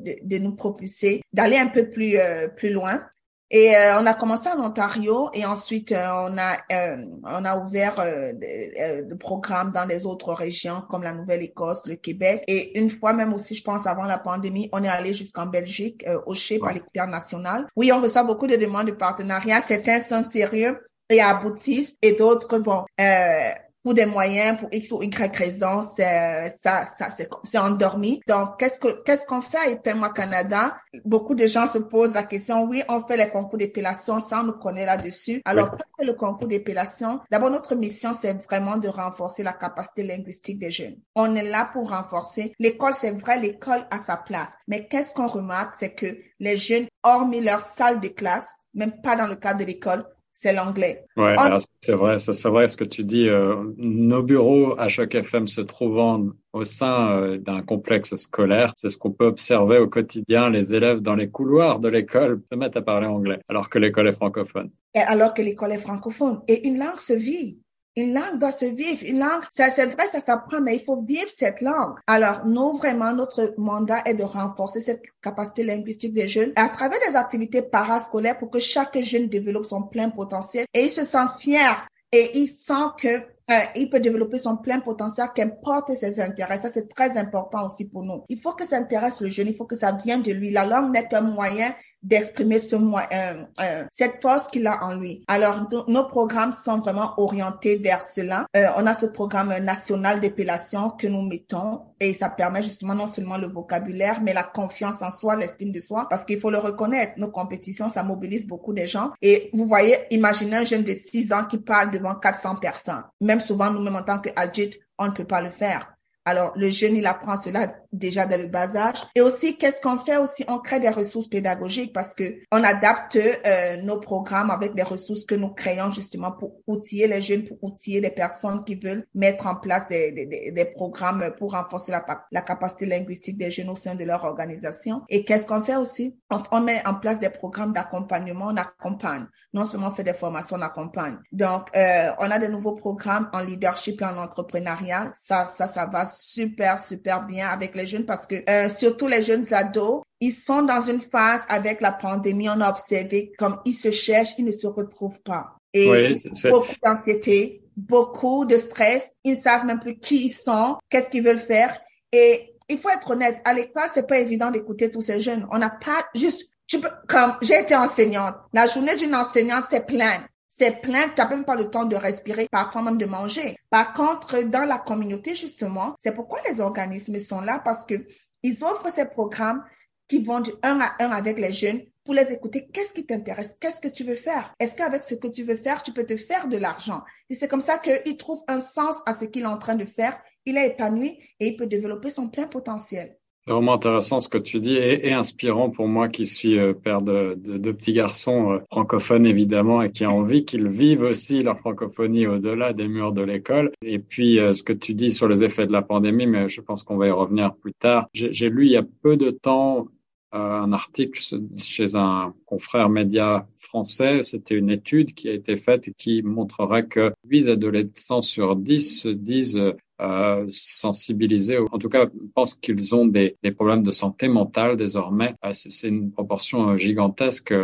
[0.00, 2.16] de, de nous propulser, d'aller un peu plus
[2.56, 3.02] plus loin.
[3.50, 7.58] Et euh, on a commencé en Ontario et ensuite euh, on a euh, on a
[7.58, 7.94] ouvert
[8.34, 13.34] des programmes dans les autres régions comme la Nouvelle-Écosse, le Québec et une fois même
[13.34, 16.94] aussi je pense avant la pandémie on est allé jusqu'en Belgique au CHE par l'équipe
[16.94, 17.66] nationale.
[17.76, 19.60] Oui, on reçoit beaucoup de demandes de partenariat.
[19.60, 20.78] Certains sont sérieux
[21.10, 23.50] et aboutissent et d'autres bon euh,
[23.84, 28.22] pour des moyens, pour X ou Y raison, c'est, ça, ça, c'est, endormi.
[28.26, 30.78] Donc, qu'est-ce que, qu'est-ce qu'on fait à Ipelma Canada?
[31.04, 34.44] Beaucoup de gens se posent la question, oui, on fait les concours d'épilation, ça, on
[34.44, 35.42] nous connaît là-dessus.
[35.44, 36.06] Alors, oui.
[36.06, 40.96] le concours d'épilation, d'abord, notre mission, c'est vraiment de renforcer la capacité linguistique des jeunes.
[41.14, 42.54] On est là pour renforcer.
[42.58, 44.54] L'école, c'est vrai, l'école a sa place.
[44.66, 49.14] Mais qu'est-ce qu'on remarque, c'est que les jeunes, hormis leur salle de classe, même pas
[49.14, 51.06] dans le cadre de l'école, c'est l'anglais.
[51.16, 51.36] Ouais,
[51.80, 53.28] c'est vrai, c'est vrai ce que tu dis.
[53.28, 58.88] Euh, nos bureaux à Choc FM se trouvant au sein euh, d'un complexe scolaire, c'est
[58.88, 60.50] ce qu'on peut observer au quotidien.
[60.50, 64.08] Les élèves dans les couloirs de l'école se mettent à parler anglais, alors que l'école
[64.08, 64.70] est francophone.
[64.94, 66.40] Et alors que l'école est francophone.
[66.48, 67.60] Et une langue se vit.
[67.96, 69.02] Une langue doit se vivre.
[69.04, 71.94] Une langue, ça c'est vrai, ça s'apprend, mais il faut vivre cette langue.
[72.06, 76.98] Alors, nous, vraiment, notre mandat est de renforcer cette capacité linguistique des jeunes à travers
[77.08, 81.38] des activités parascolaires pour que chaque jeune développe son plein potentiel et il se sente
[81.38, 86.58] fier et il sent que euh, il peut développer son plein potentiel, qu'importe ses intérêts.
[86.58, 88.24] Ça, c'est très important aussi pour nous.
[88.28, 90.50] Il faut que ça intéresse le jeune, il faut que ça vienne de lui.
[90.50, 91.74] La langue n'est qu'un moyen
[92.04, 95.24] d'exprimer ce euh, euh, cette force qu'il a en lui.
[95.26, 98.46] Alors, nos programmes sont vraiment orientés vers cela.
[98.56, 103.06] Euh, on a ce programme national d'épilation que nous mettons et ça permet justement non
[103.06, 106.58] seulement le vocabulaire, mais la confiance en soi, l'estime de soi, parce qu'il faut le
[106.58, 107.14] reconnaître.
[107.16, 109.12] Nos compétitions, ça mobilise beaucoup de gens.
[109.22, 113.04] Et vous voyez, imaginez un jeune de 6 ans qui parle devant 400 personnes.
[113.22, 115.94] Même souvent, nous-mêmes en tant qu'adultes, on ne peut pas le faire.
[116.26, 119.02] Alors, le jeune, il apprend cela déjà dès le bas âge.
[119.14, 120.44] Et aussi, qu'est-ce qu'on fait aussi?
[120.48, 125.24] On crée des ressources pédagogiques parce que on adapte euh, nos programmes avec des ressources
[125.24, 129.46] que nous créons justement pour outiller les jeunes, pour outiller les personnes qui veulent mettre
[129.46, 133.76] en place des, des, des programmes pour renforcer la, la capacité linguistique des jeunes au
[133.76, 135.02] sein de leur organisation.
[135.08, 136.16] Et qu'est-ce qu'on fait aussi?
[136.30, 139.26] On, on, met en place des programmes d'accompagnement, on accompagne.
[139.52, 141.18] Non seulement on fait des formations, on accompagne.
[141.32, 145.12] Donc, euh, on a de nouveaux programmes en leadership et en entrepreneuriat.
[145.14, 149.22] Ça, ça, ça va super, super bien avec les jeunes parce que euh, surtout les
[149.22, 153.72] jeunes ados, ils sont dans une phase avec la pandémie, on a observé comme ils
[153.72, 155.56] se cherchent, ils ne se retrouvent pas.
[155.72, 156.08] Et
[156.44, 159.10] beaucoup d'anxiété, beaucoup de stress.
[159.24, 161.76] Ils ne savent même plus qui ils sont, qu'est-ce qu'ils veulent faire.
[162.12, 165.46] Et il faut être honnête, à l'école, c'est pas évident d'écouter tous ces jeunes.
[165.50, 169.84] On n'a pas juste, tu peux, comme j'ai été enseignante, la journée d'une enseignante, c'est
[169.84, 170.24] plein.
[170.56, 173.56] C'est plein, tu n'as même pas le temps de respirer, parfois même de manger.
[173.70, 178.06] Par contre, dans la communauté, justement, c'est pourquoi les organismes sont là, parce que
[178.44, 179.64] ils offrent ces programmes
[180.06, 182.68] qui vont du un à un avec les jeunes pour les écouter.
[182.72, 183.56] Qu'est-ce qui t'intéresse?
[183.60, 184.54] Qu'est-ce que tu veux faire?
[184.60, 187.02] Est-ce qu'avec ce que tu veux faire, tu peux te faire de l'argent?
[187.30, 189.86] Et c'est comme ça qu'il trouve un sens à ce qu'il est en train de
[189.86, 190.16] faire.
[190.44, 193.16] Il est épanoui et il peut développer son plein potentiel.
[193.46, 197.02] C'est vraiment intéressant ce que tu dis et, inspirant pour moi qui suis euh, père
[197.02, 201.58] de, de, petits garçons euh, francophones évidemment et qui a envie qu'ils vivent aussi leur
[201.58, 203.70] francophonie au-delà des murs de l'école.
[203.82, 206.62] Et puis euh, ce que tu dis sur les effets de la pandémie, mais je
[206.62, 208.08] pense qu'on va y revenir plus tard.
[208.14, 209.88] J'ai lu il y a peu de temps
[210.34, 211.20] un article
[211.56, 214.22] chez un confrère média français.
[214.22, 219.08] C'était une étude qui a été faite qui montrerait que 8 adolescents sur 10 se
[219.08, 219.60] disent
[220.00, 225.36] euh, sensibilisés, en tout cas pensent qu'ils ont des, problèmes de santé mentale désormais.
[225.44, 227.54] Euh, c'est une proportion euh, gigantesque,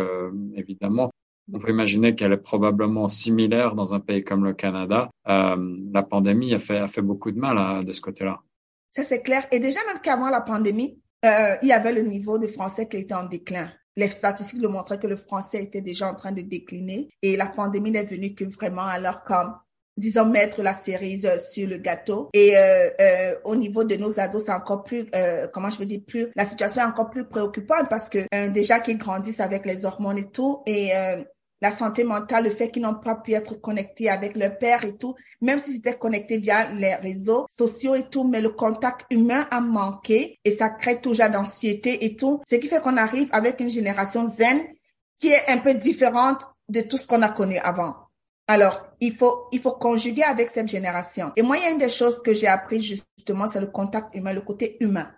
[0.55, 1.09] évidemment.
[1.51, 5.09] On peut imaginer qu'elle est probablement similaire dans un pays comme le Canada.
[5.25, 8.39] La pandémie a fait, beaucoup de mal à, de ce côté-là.
[8.87, 9.45] Ça, c'est clair.
[9.51, 12.97] Et déjà, même qu'avant la pandémie, euh, il y avait le niveau de français qui
[12.97, 13.71] était en déclin.
[13.97, 17.47] Les statistiques le montraient que le français était déjà en train de décliner et la
[17.47, 19.53] pandémie n'est venue que vraiment alors comme
[19.97, 24.45] disons mettre la cerise sur le gâteau et euh, euh, au niveau de nos ados
[24.45, 27.89] c'est encore plus euh, comment je veux dire plus la situation est encore plus préoccupante
[27.89, 31.21] parce que euh, déjà qu'ils grandissent avec les hormones et tout et euh,
[31.61, 34.97] la santé mentale, le fait qu'ils n'ont pas pu être connectés avec leur père et
[34.97, 39.47] tout, même s'ils étaient connectés via les réseaux sociaux et tout, mais le contact humain
[39.51, 43.59] a manqué et ça crée toujours d'anxiété et tout, ce qui fait qu'on arrive avec
[43.59, 44.59] une génération zen
[45.17, 47.95] qui est un peu différente de tout ce qu'on a connu avant.
[48.47, 51.31] Alors, il faut, il faut conjuguer avec cette génération.
[51.35, 54.15] Et moi, il y a une des choses que j'ai appris justement, c'est le contact
[54.15, 55.11] humain, le côté humain.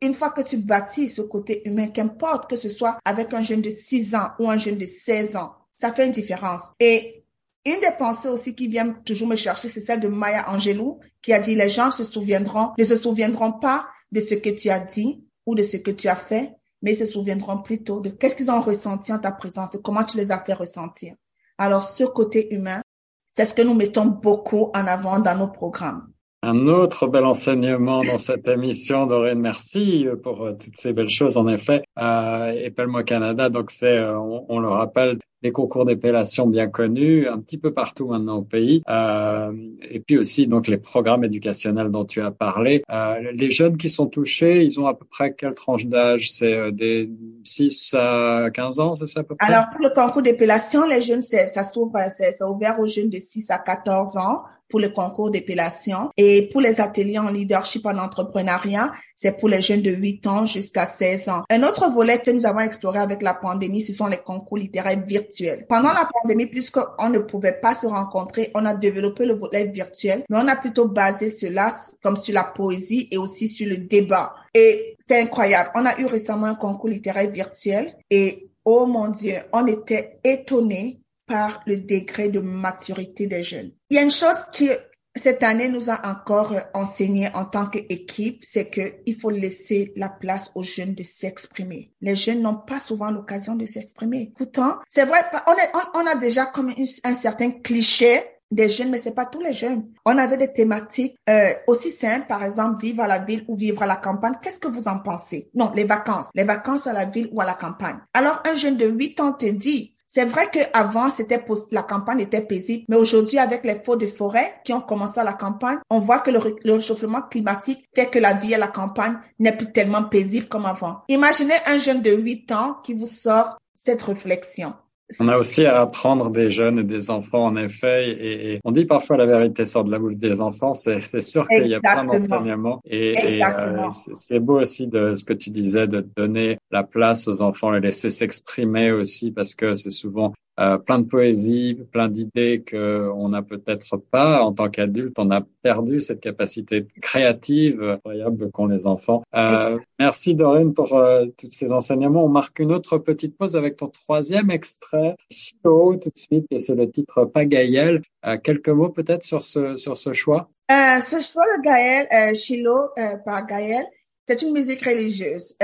[0.00, 3.62] Une fois que tu bâtis ce côté humain, qu'importe que ce soit avec un jeune
[3.62, 6.62] de 6 ans ou un jeune de 16 ans, ça fait une différence.
[6.80, 7.24] Et
[7.64, 11.32] une des pensées aussi qui vient toujours me chercher, c'est celle de Maya Angelou, qui
[11.32, 14.80] a dit les gens se souviendront, ne se souviendront pas de ce que tu as
[14.80, 16.52] dit ou de ce que tu as fait,
[16.82, 20.16] mais se souviendront plutôt de qu'est-ce qu'ils ont ressenti en ta présence, de comment tu
[20.16, 21.14] les as fait ressentir.
[21.58, 22.82] Alors, ce côté humain,
[23.30, 26.12] c'est ce que nous mettons beaucoup en avant dans nos programmes.
[26.44, 31.36] Un autre bel enseignement dans cette émission, Doreen, merci pour euh, toutes ces belles choses.
[31.36, 36.68] En effet, euh, Épelle-moi Canada, donc c'est, euh, on, le rappelle, des concours d'épellation bien
[36.68, 38.84] connus un petit peu partout maintenant au pays.
[38.88, 39.52] Euh,
[39.90, 42.84] et puis aussi donc les programmes éducationnels dont tu as parlé.
[43.32, 46.30] Les jeunes qui sont touchés, ils ont à peu près quelle tranche d'âge?
[46.30, 47.10] C'est des
[47.42, 49.44] 6 à 15 ans, c'est ça à peu près?
[49.44, 53.50] Alors pour le concours d'épellation, les jeunes, ça s'ouvre, c'est ouvert aux jeunes de 6
[53.50, 56.10] à 14 ans pour le concours d'épellation.
[56.16, 60.46] Et pour les ateliers en leadership en entrepreneuriat, c'est pour les jeunes de 8 ans
[60.46, 61.42] jusqu'à 16 ans.
[61.50, 65.02] Un autre volet que nous avons exploré avec la pandémie, ce sont les concours littéraires
[65.06, 65.66] virtuels.
[65.68, 70.24] Pendant la pandémie, puisqu'on ne pouvait pas se rencontrer, on a développé le volet virtuel,
[70.28, 74.34] mais on a plutôt basé cela comme sur la poésie et aussi sur le débat.
[74.54, 75.70] Et c'est incroyable.
[75.74, 81.00] On a eu récemment un concours littéraire virtuel et oh mon Dieu, on était étonnés
[81.28, 83.70] par le degré de maturité des jeunes.
[83.90, 84.70] Il y a une chose qui
[85.18, 90.08] cette année nous a encore enseigné en tant qu'équipe, c'est que il faut laisser la
[90.08, 91.92] place aux jeunes de s'exprimer.
[92.00, 94.32] Les jeunes n'ont pas souvent l'occasion de s'exprimer.
[94.36, 96.72] Pourtant, c'est vrai, on, on, a déjà comme
[97.04, 99.88] un certain cliché des jeunes, mais c'est pas tous les jeunes.
[100.04, 103.82] On avait des thématiques euh, aussi simples, par exemple, vivre à la ville ou vivre
[103.82, 104.34] à la campagne.
[104.40, 105.50] Qu'est-ce que vous en pensez?
[105.54, 106.30] Non, les vacances.
[106.34, 107.98] Les vacances à la ville ou à la campagne.
[108.14, 112.40] Alors, un jeune de 8 ans te dit, c'est vrai qu'avant, c'était la campagne était
[112.40, 115.98] paisible, mais aujourd'hui, avec les feux de forêt qui ont commencé à la campagne, on
[115.98, 119.70] voit que le, le, réchauffement climatique fait que la vie à la campagne n'est plus
[119.70, 121.02] tellement paisible comme avant.
[121.08, 124.72] Imaginez un jeune de 8 ans qui vous sort cette réflexion.
[125.20, 128.10] On a aussi à apprendre des jeunes et des enfants, en effet.
[128.10, 130.74] Et, on dit parfois la vérité sort de la bouche des enfants.
[130.74, 132.80] C'est sûr qu'il y a plein d'enseignements.
[132.84, 137.26] Et, et euh, c'est beau aussi de ce que tu disais, de donner la place
[137.26, 142.08] aux enfants, les laisser s'exprimer aussi, parce que c'est souvent euh, plein de poésie, plein
[142.08, 145.16] d'idées que on n'a peut-être pas en tant qu'adulte.
[145.18, 149.22] On a perdu cette capacité créative incroyable qu'ont les enfants.
[149.36, 152.24] Euh, merci Dorine pour euh, tous ces enseignements.
[152.24, 156.58] On marque une autre petite pause avec ton troisième extrait, Chilo, tout de suite, et
[156.58, 158.02] c'est le titre Pagaïel.
[158.42, 160.50] Quelques mots peut-être sur ce sur ce choix?
[160.68, 162.90] Ce choix Gaël, Chilo
[163.24, 163.86] par Gaël,
[164.26, 165.54] c'est une musique religieuse.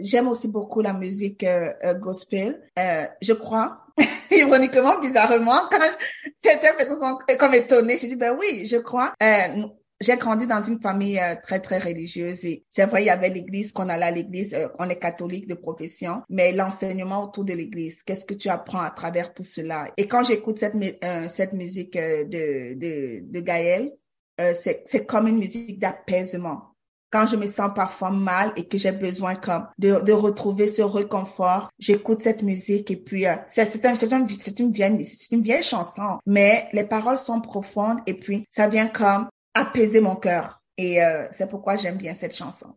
[0.00, 1.44] J'aime aussi beaucoup la musique
[2.00, 2.58] gospel.
[3.20, 3.89] je crois
[4.30, 5.78] ironiquement, bizarrement, quand
[6.38, 9.12] certaines personnes sont comme étonnées, je dis, ben oui, je crois.
[9.22, 9.64] Euh,
[10.00, 13.28] j'ai grandi dans une famille euh, très très religieuse et c'est vrai il y avait
[13.28, 17.52] l'église qu'on allait à l'église euh, on est catholique de profession mais l'enseignement autour de
[17.52, 19.90] l'église qu'est-ce que tu apprends à travers tout cela?
[19.96, 20.74] Et quand j'écoute cette
[21.04, 23.92] euh, cette musique de de de Gaël
[24.54, 26.69] c'est c'est comme une musique d'apaisement
[27.10, 30.82] quand je me sens parfois mal et que j'ai besoin comme de, de retrouver ce
[30.82, 35.42] réconfort, j'écoute cette musique et puis c'est c'est un, c'est un, une vieille c'est une
[35.42, 40.62] vieille chanson, mais les paroles sont profondes et puis ça vient comme apaiser mon cœur.
[40.76, 42.74] Et euh, c'est pourquoi j'aime bien cette chanson.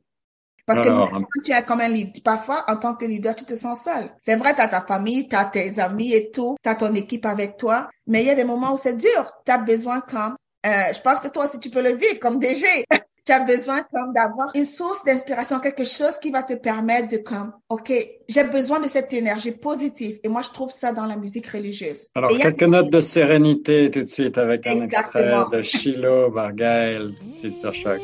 [0.65, 3.55] Parce que quand tu es comme un leader, parfois, en tant que leader, tu te
[3.55, 4.09] sens seul.
[4.21, 6.93] C'est vrai, tu as ta famille, tu as tes amis et tout, tu as ton
[6.95, 9.29] équipe avec toi, mais il y a des moments où c'est dur.
[9.45, 12.39] Tu as besoin comme, euh, je pense que toi aussi, tu peux le vivre comme
[12.39, 12.65] DG.
[13.25, 17.17] tu as besoin comme d'avoir une source d'inspiration, quelque chose qui va te permettre de
[17.17, 17.93] comme, OK,
[18.27, 20.19] j'ai besoin de cette énergie positive.
[20.23, 22.07] Et moi, je trouve ça dans la musique religieuse.
[22.15, 27.29] Alors, quelques notes de sérénité tout de suite avec un extrait de Shiloh Bargael tout
[27.29, 28.01] de suite sur Choc.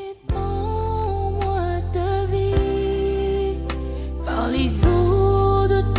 [4.51, 5.98] les eaux de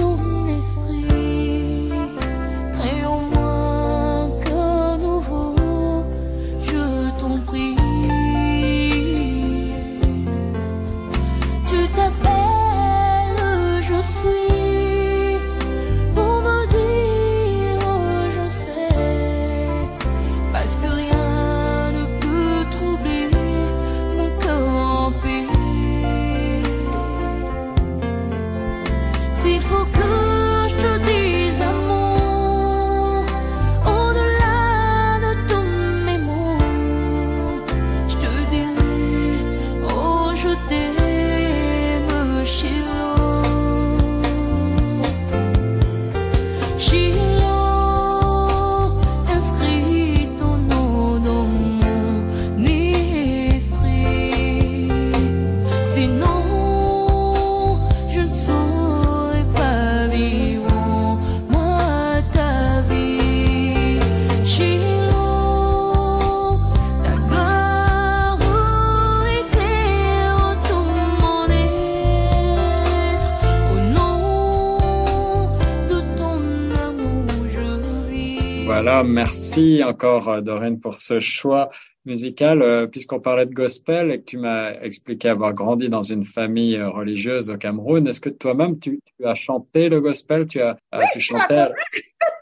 [79.10, 81.68] merci encore euh, Doreen pour ce choix
[82.04, 82.62] musical.
[82.62, 86.76] Euh, Puisqu'on parlait de gospel et que tu m'as expliqué avoir grandi dans une famille
[86.76, 90.46] euh, religieuse au Cameroun, est-ce que toi-même tu, tu as chanté le gospel?
[90.46, 90.76] Tu as
[91.12, 91.68] tu chantais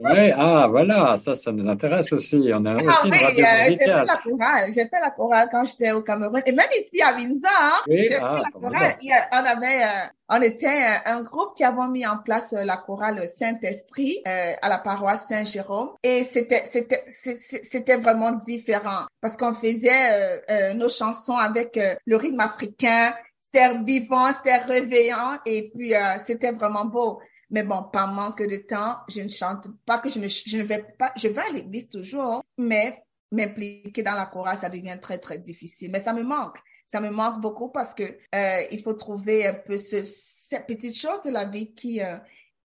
[0.01, 2.51] Oui, ah voilà, ça ça nous intéresse aussi.
[2.55, 4.73] On a aussi Ah une oui, radio euh, j'ai fait la chorale.
[4.73, 6.41] J'ai fait la chorale quand j'étais au Cameroun.
[6.47, 8.95] Et même ici à Windsor, hein, Oui, j'ai ah, fait la chorale.
[9.03, 12.65] Il on avait, euh, on était euh, un groupe qui avons mis en place euh,
[12.65, 15.91] la chorale Saint-Esprit euh, à la paroisse Saint-Jérôme.
[16.03, 23.13] Et c'était, c'était, c'était vraiment différent parce qu'on faisait nos chansons avec le rythme africain.
[23.53, 27.21] C'était vivant, c'était réveillant et puis euh, c'était vraiment beau.
[27.51, 30.63] Mais bon, par manque de temps, je ne chante pas que je ne, je ne
[30.65, 35.19] vais pas, je vais à l'église toujours, mais m'impliquer dans la chorale, ça devient très,
[35.19, 35.91] très difficile.
[35.91, 36.59] Mais ça me manque.
[36.87, 40.97] Ça me manque beaucoup parce que euh, il faut trouver un peu ce, ces petites
[40.97, 42.17] choses de la vie qui, euh,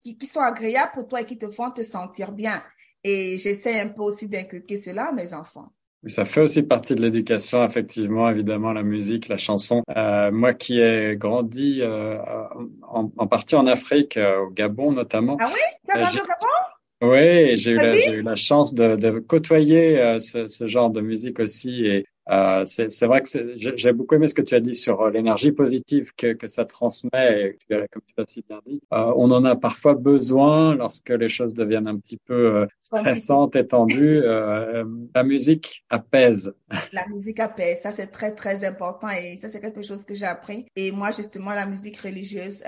[0.01, 2.62] qui, qui sont agréables pour toi et qui te font te sentir bien.
[3.05, 5.72] Et j'essaie un peu aussi d'inculquer cela à mes enfants.
[6.07, 9.82] Ça fait aussi partie de l'éducation, effectivement, évidemment, la musique, la chanson.
[9.96, 12.18] Euh, moi qui ai grandi euh,
[12.88, 15.36] en, en partie en Afrique, euh, au Gabon notamment.
[15.40, 15.61] Ah oui?
[15.86, 16.46] Tu as Euh, grandi j'ai- au Gabon?
[17.01, 18.14] Oui, j'ai eu, oui?
[18.18, 21.84] eu la chance de, de côtoyer euh, ce, ce genre de musique aussi.
[21.86, 25.11] Et euh, c'est vrai que j'ai beaucoup aimé ce que tu as dit sur euh,
[25.11, 28.83] l'énergie positive que, que ça transmet, et comme tu l'as si bien dit.
[28.93, 33.66] Euh, on en a parfois besoin lorsque les choses deviennent un petit peu stressantes et
[33.66, 34.20] tendues.
[34.22, 36.53] Euh, la musique apaise.
[36.93, 40.26] La musique apaise, ça c'est très très important et ça c'est quelque chose que j'ai
[40.26, 40.66] appris.
[40.76, 42.62] Et moi justement la musique religieuse,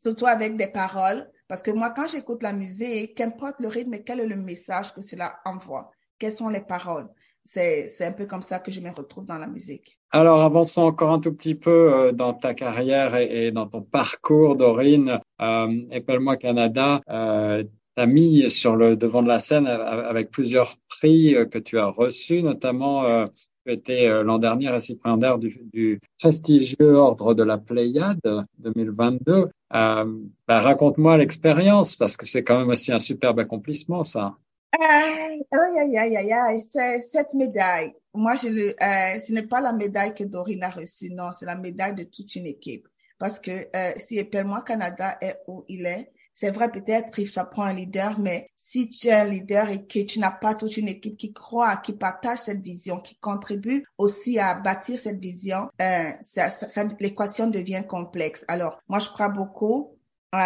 [0.00, 4.20] surtout avec des paroles, parce que moi quand j'écoute la musique, qu'importe le rythme quel
[4.20, 7.08] est le message que cela envoie, quelles sont les paroles,
[7.52, 9.98] c'est c'est un peu comme ça que je me retrouve dans la musique.
[10.12, 13.82] Alors, avançons encore un tout petit peu euh, dans ta carrière et, et dans ton
[13.82, 15.18] parcours, Dorine.
[15.40, 17.64] Euh, Épelle-moi Canada, euh,
[17.96, 21.86] t'as mis sur le devant de la scène avec plusieurs prix euh, que tu as
[21.86, 23.26] reçus, notamment euh,
[23.66, 29.48] tu étais euh, l'an dernier récipiendaire du, du prestigieux ordre de la Pléiade 2022.
[29.74, 34.36] Euh, bah, raconte-moi l'expérience parce que c'est quand même aussi un superbe accomplissement, ça.
[34.78, 36.62] Aïe, aïe, aïe, aïe, aïe,
[37.02, 37.92] cette médaille.
[38.14, 41.46] Moi, je le, euh, ce n'est pas la médaille que Dorine a reçue, non, c'est
[41.46, 42.86] la médaille de toute une équipe.
[43.18, 47.64] Parce que euh, si Épelle-moi Canada est où il est, c'est vrai, peut-être, ça prend
[47.64, 50.88] un leader, mais si tu es un leader et que tu n'as pas toute une
[50.88, 56.10] équipe qui croit, qui partage cette vision, qui contribue aussi à bâtir cette vision, euh,
[56.22, 58.44] ça, ça, ça- l'équation devient complexe.
[58.48, 59.98] Alors, moi, je crois beaucoup
[60.34, 60.38] euh,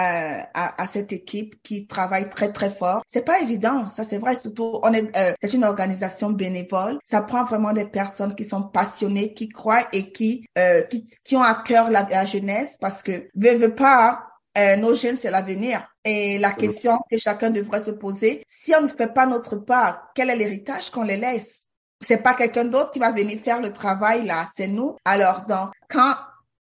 [0.55, 3.03] à, à cette équipe qui travaille très très fort.
[3.07, 4.35] C'est pas évident, ça c'est vrai.
[4.37, 6.99] Surtout, on est euh, c'est une organisation bénévole.
[7.05, 11.37] Ça prend vraiment des personnes qui sont passionnées, qui croient et qui euh, qui, qui
[11.37, 14.27] ont à cœur la, la jeunesse parce que veut veut pas.
[14.57, 15.87] euh, nos jeunes, c'est l'avenir.
[16.05, 20.11] Et la question que chacun devrait se poser, si on ne fait pas notre part,
[20.15, 21.67] quel est l'héritage qu'on les laisse?
[22.01, 24.97] C'est pas quelqu'un d'autre qui va venir faire le travail là, c'est nous.
[25.05, 26.15] Alors, donc, quand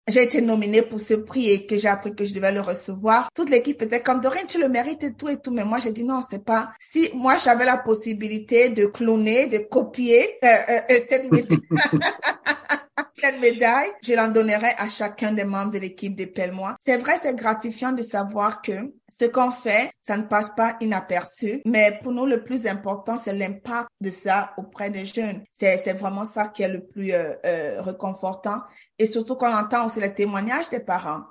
[0.08, 3.28] j'ai été nominée pour ce prix et que j'ai appris que je devais le recevoir.
[3.34, 5.50] Toute l'équipe était comme Dorine, tu le mérites et tout et tout.
[5.50, 6.70] Mais moi, j'ai dit non, c'est pas.
[6.78, 11.58] Si moi, j'avais la possibilité de cloner, de copier euh, euh, euh, cette médaille,
[13.40, 16.76] médaille, je l'en donnerais à chacun des membres de l'équipe de Pelle-moi.
[16.80, 18.72] C'est vrai, c'est gratifiant de savoir que
[19.10, 21.62] ce qu'on fait, ça ne passe pas inaperçu.
[21.64, 25.42] Mais pour nous, le plus important, c'est l'impact de ça auprès des jeunes.
[25.50, 28.60] C'est vraiment ça qui est le plus euh, euh, réconfortant.
[28.98, 31.22] Et surtout qu'on entend aussi les témoignages des parents,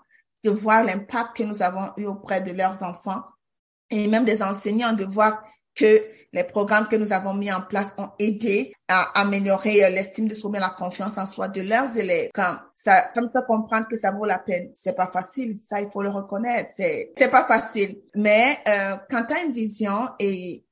[0.43, 3.23] de voir l'impact que nous avons eu auprès de leurs enfants
[3.89, 5.43] et même des enseignants, de voir
[5.75, 6.03] que
[6.33, 10.51] les programmes que nous avons mis en place ont aidé à améliorer l'estime de soi,
[10.59, 12.29] la confiance en soi de leurs élèves.
[12.33, 14.69] Quand ça, ça comprendre que ça vaut la peine.
[14.73, 16.71] C'est pas facile, ça il faut le reconnaître.
[16.73, 18.01] C'est, c'est pas facile.
[18.15, 20.65] Mais euh, quand tu as une vision et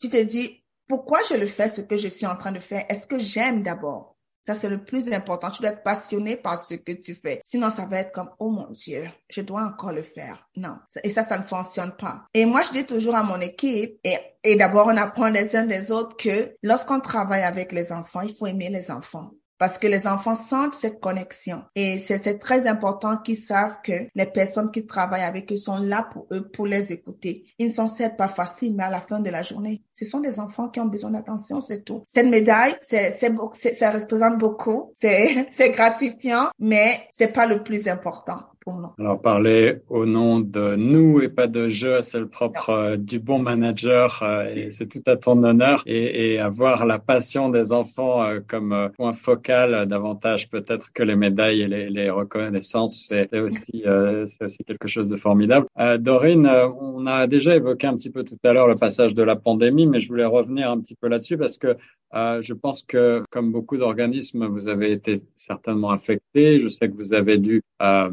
[0.00, 2.84] tu te dis pourquoi je le fais, ce que je suis en train de faire,
[2.88, 4.09] est-ce que j'aime d'abord?
[4.50, 5.48] Ça, c'est le plus important.
[5.52, 7.40] Tu dois être passionné par ce que tu fais.
[7.44, 10.48] Sinon, ça va être comme, oh mon Dieu, je dois encore le faire.
[10.56, 10.76] Non.
[11.04, 12.24] Et ça, ça ne fonctionne pas.
[12.34, 15.66] Et moi, je dis toujours à mon équipe, et, et d'abord, on apprend les uns
[15.66, 19.30] des autres que lorsqu'on travaille avec les enfants, il faut aimer les enfants
[19.60, 21.62] parce que les enfants sentent cette connexion.
[21.76, 26.08] Et c'est très important qu'ils savent que les personnes qui travaillent avec eux sont là
[26.10, 27.44] pour eux, pour les écouter.
[27.58, 30.20] Ils ne sont certes pas faciles, mais à la fin de la journée, ce sont
[30.20, 32.02] des enfants qui ont besoin d'attention, c'est tout.
[32.06, 38.40] Cette médaille, c'est, ça représente beaucoup, c'est, c'est gratifiant, mais c'est pas le plus important
[38.60, 38.94] pour.
[38.98, 43.18] Alors, parler au nom de nous et pas de je, c'est le propre euh, du
[43.18, 45.82] bon manager euh, et c'est tout à ton honneur.
[45.86, 50.92] Et, et avoir la passion des enfants euh, comme euh, point focal, euh, davantage peut-être
[50.92, 55.66] que les médailles et les, les reconnaissances, c'est aussi, euh, aussi quelque chose de formidable.
[55.78, 59.14] Euh, Dorine, euh, on a déjà évoqué un petit peu tout à l'heure le passage
[59.14, 61.76] de la pandémie, mais je voulais revenir un petit peu là-dessus parce que
[62.14, 66.58] euh, je pense que, comme beaucoup d'organismes, vous avez été certainement affectés.
[66.58, 68.10] Je sais que vous avez dû, euh,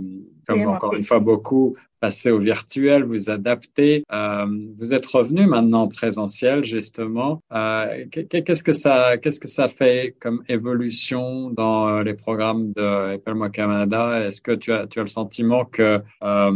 [0.48, 4.04] comme encore une fois beaucoup, passer au virtuel, vous adapter.
[4.14, 4.46] Euh,
[4.78, 7.42] vous êtes revenu maintenant en présentiel, justement.
[7.52, 12.72] Euh, qu'est- qu'est-ce que ça, qu'est-ce que ça fait comme évolution dans euh, les programmes
[12.74, 14.26] de Appelle-moi Canada?
[14.28, 16.52] Est-ce que tu as, tu as le sentiment que euh,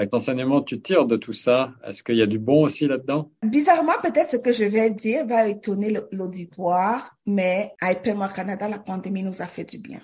[0.00, 1.74] avec l'enseignement, tu tires de tout ça.
[1.84, 3.30] Est-ce qu'il y a du bon aussi là-dedans?
[3.44, 8.78] Bizarrement, peut-être ce que je vais dire va étonner l'auditoire, mais à Appelle-moi Canada, la
[8.78, 10.00] pandémie nous a fait du bien.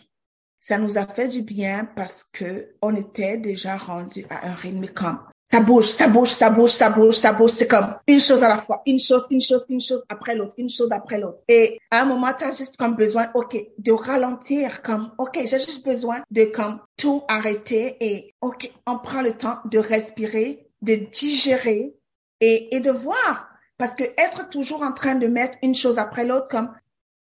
[0.61, 4.86] Ça nous a fait du bien parce que on était déjà rendu à un rythme
[4.88, 5.18] comme
[5.51, 7.51] ça bouge, ça bouge, ça bouge, ça bouge, ça bouge.
[7.51, 10.55] C'est comme une chose à la fois, une chose, une chose, une chose après l'autre,
[10.59, 11.38] une chose après l'autre.
[11.49, 15.59] Et à un moment, tu as juste comme besoin, ok, de ralentir, comme, ok, j'ai
[15.59, 20.94] juste besoin de comme tout arrêter et ok, on prend le temps de respirer, de
[20.94, 21.94] digérer
[22.40, 23.49] et, et de voir.
[23.78, 26.70] Parce que être toujours en train de mettre une chose après l'autre, comme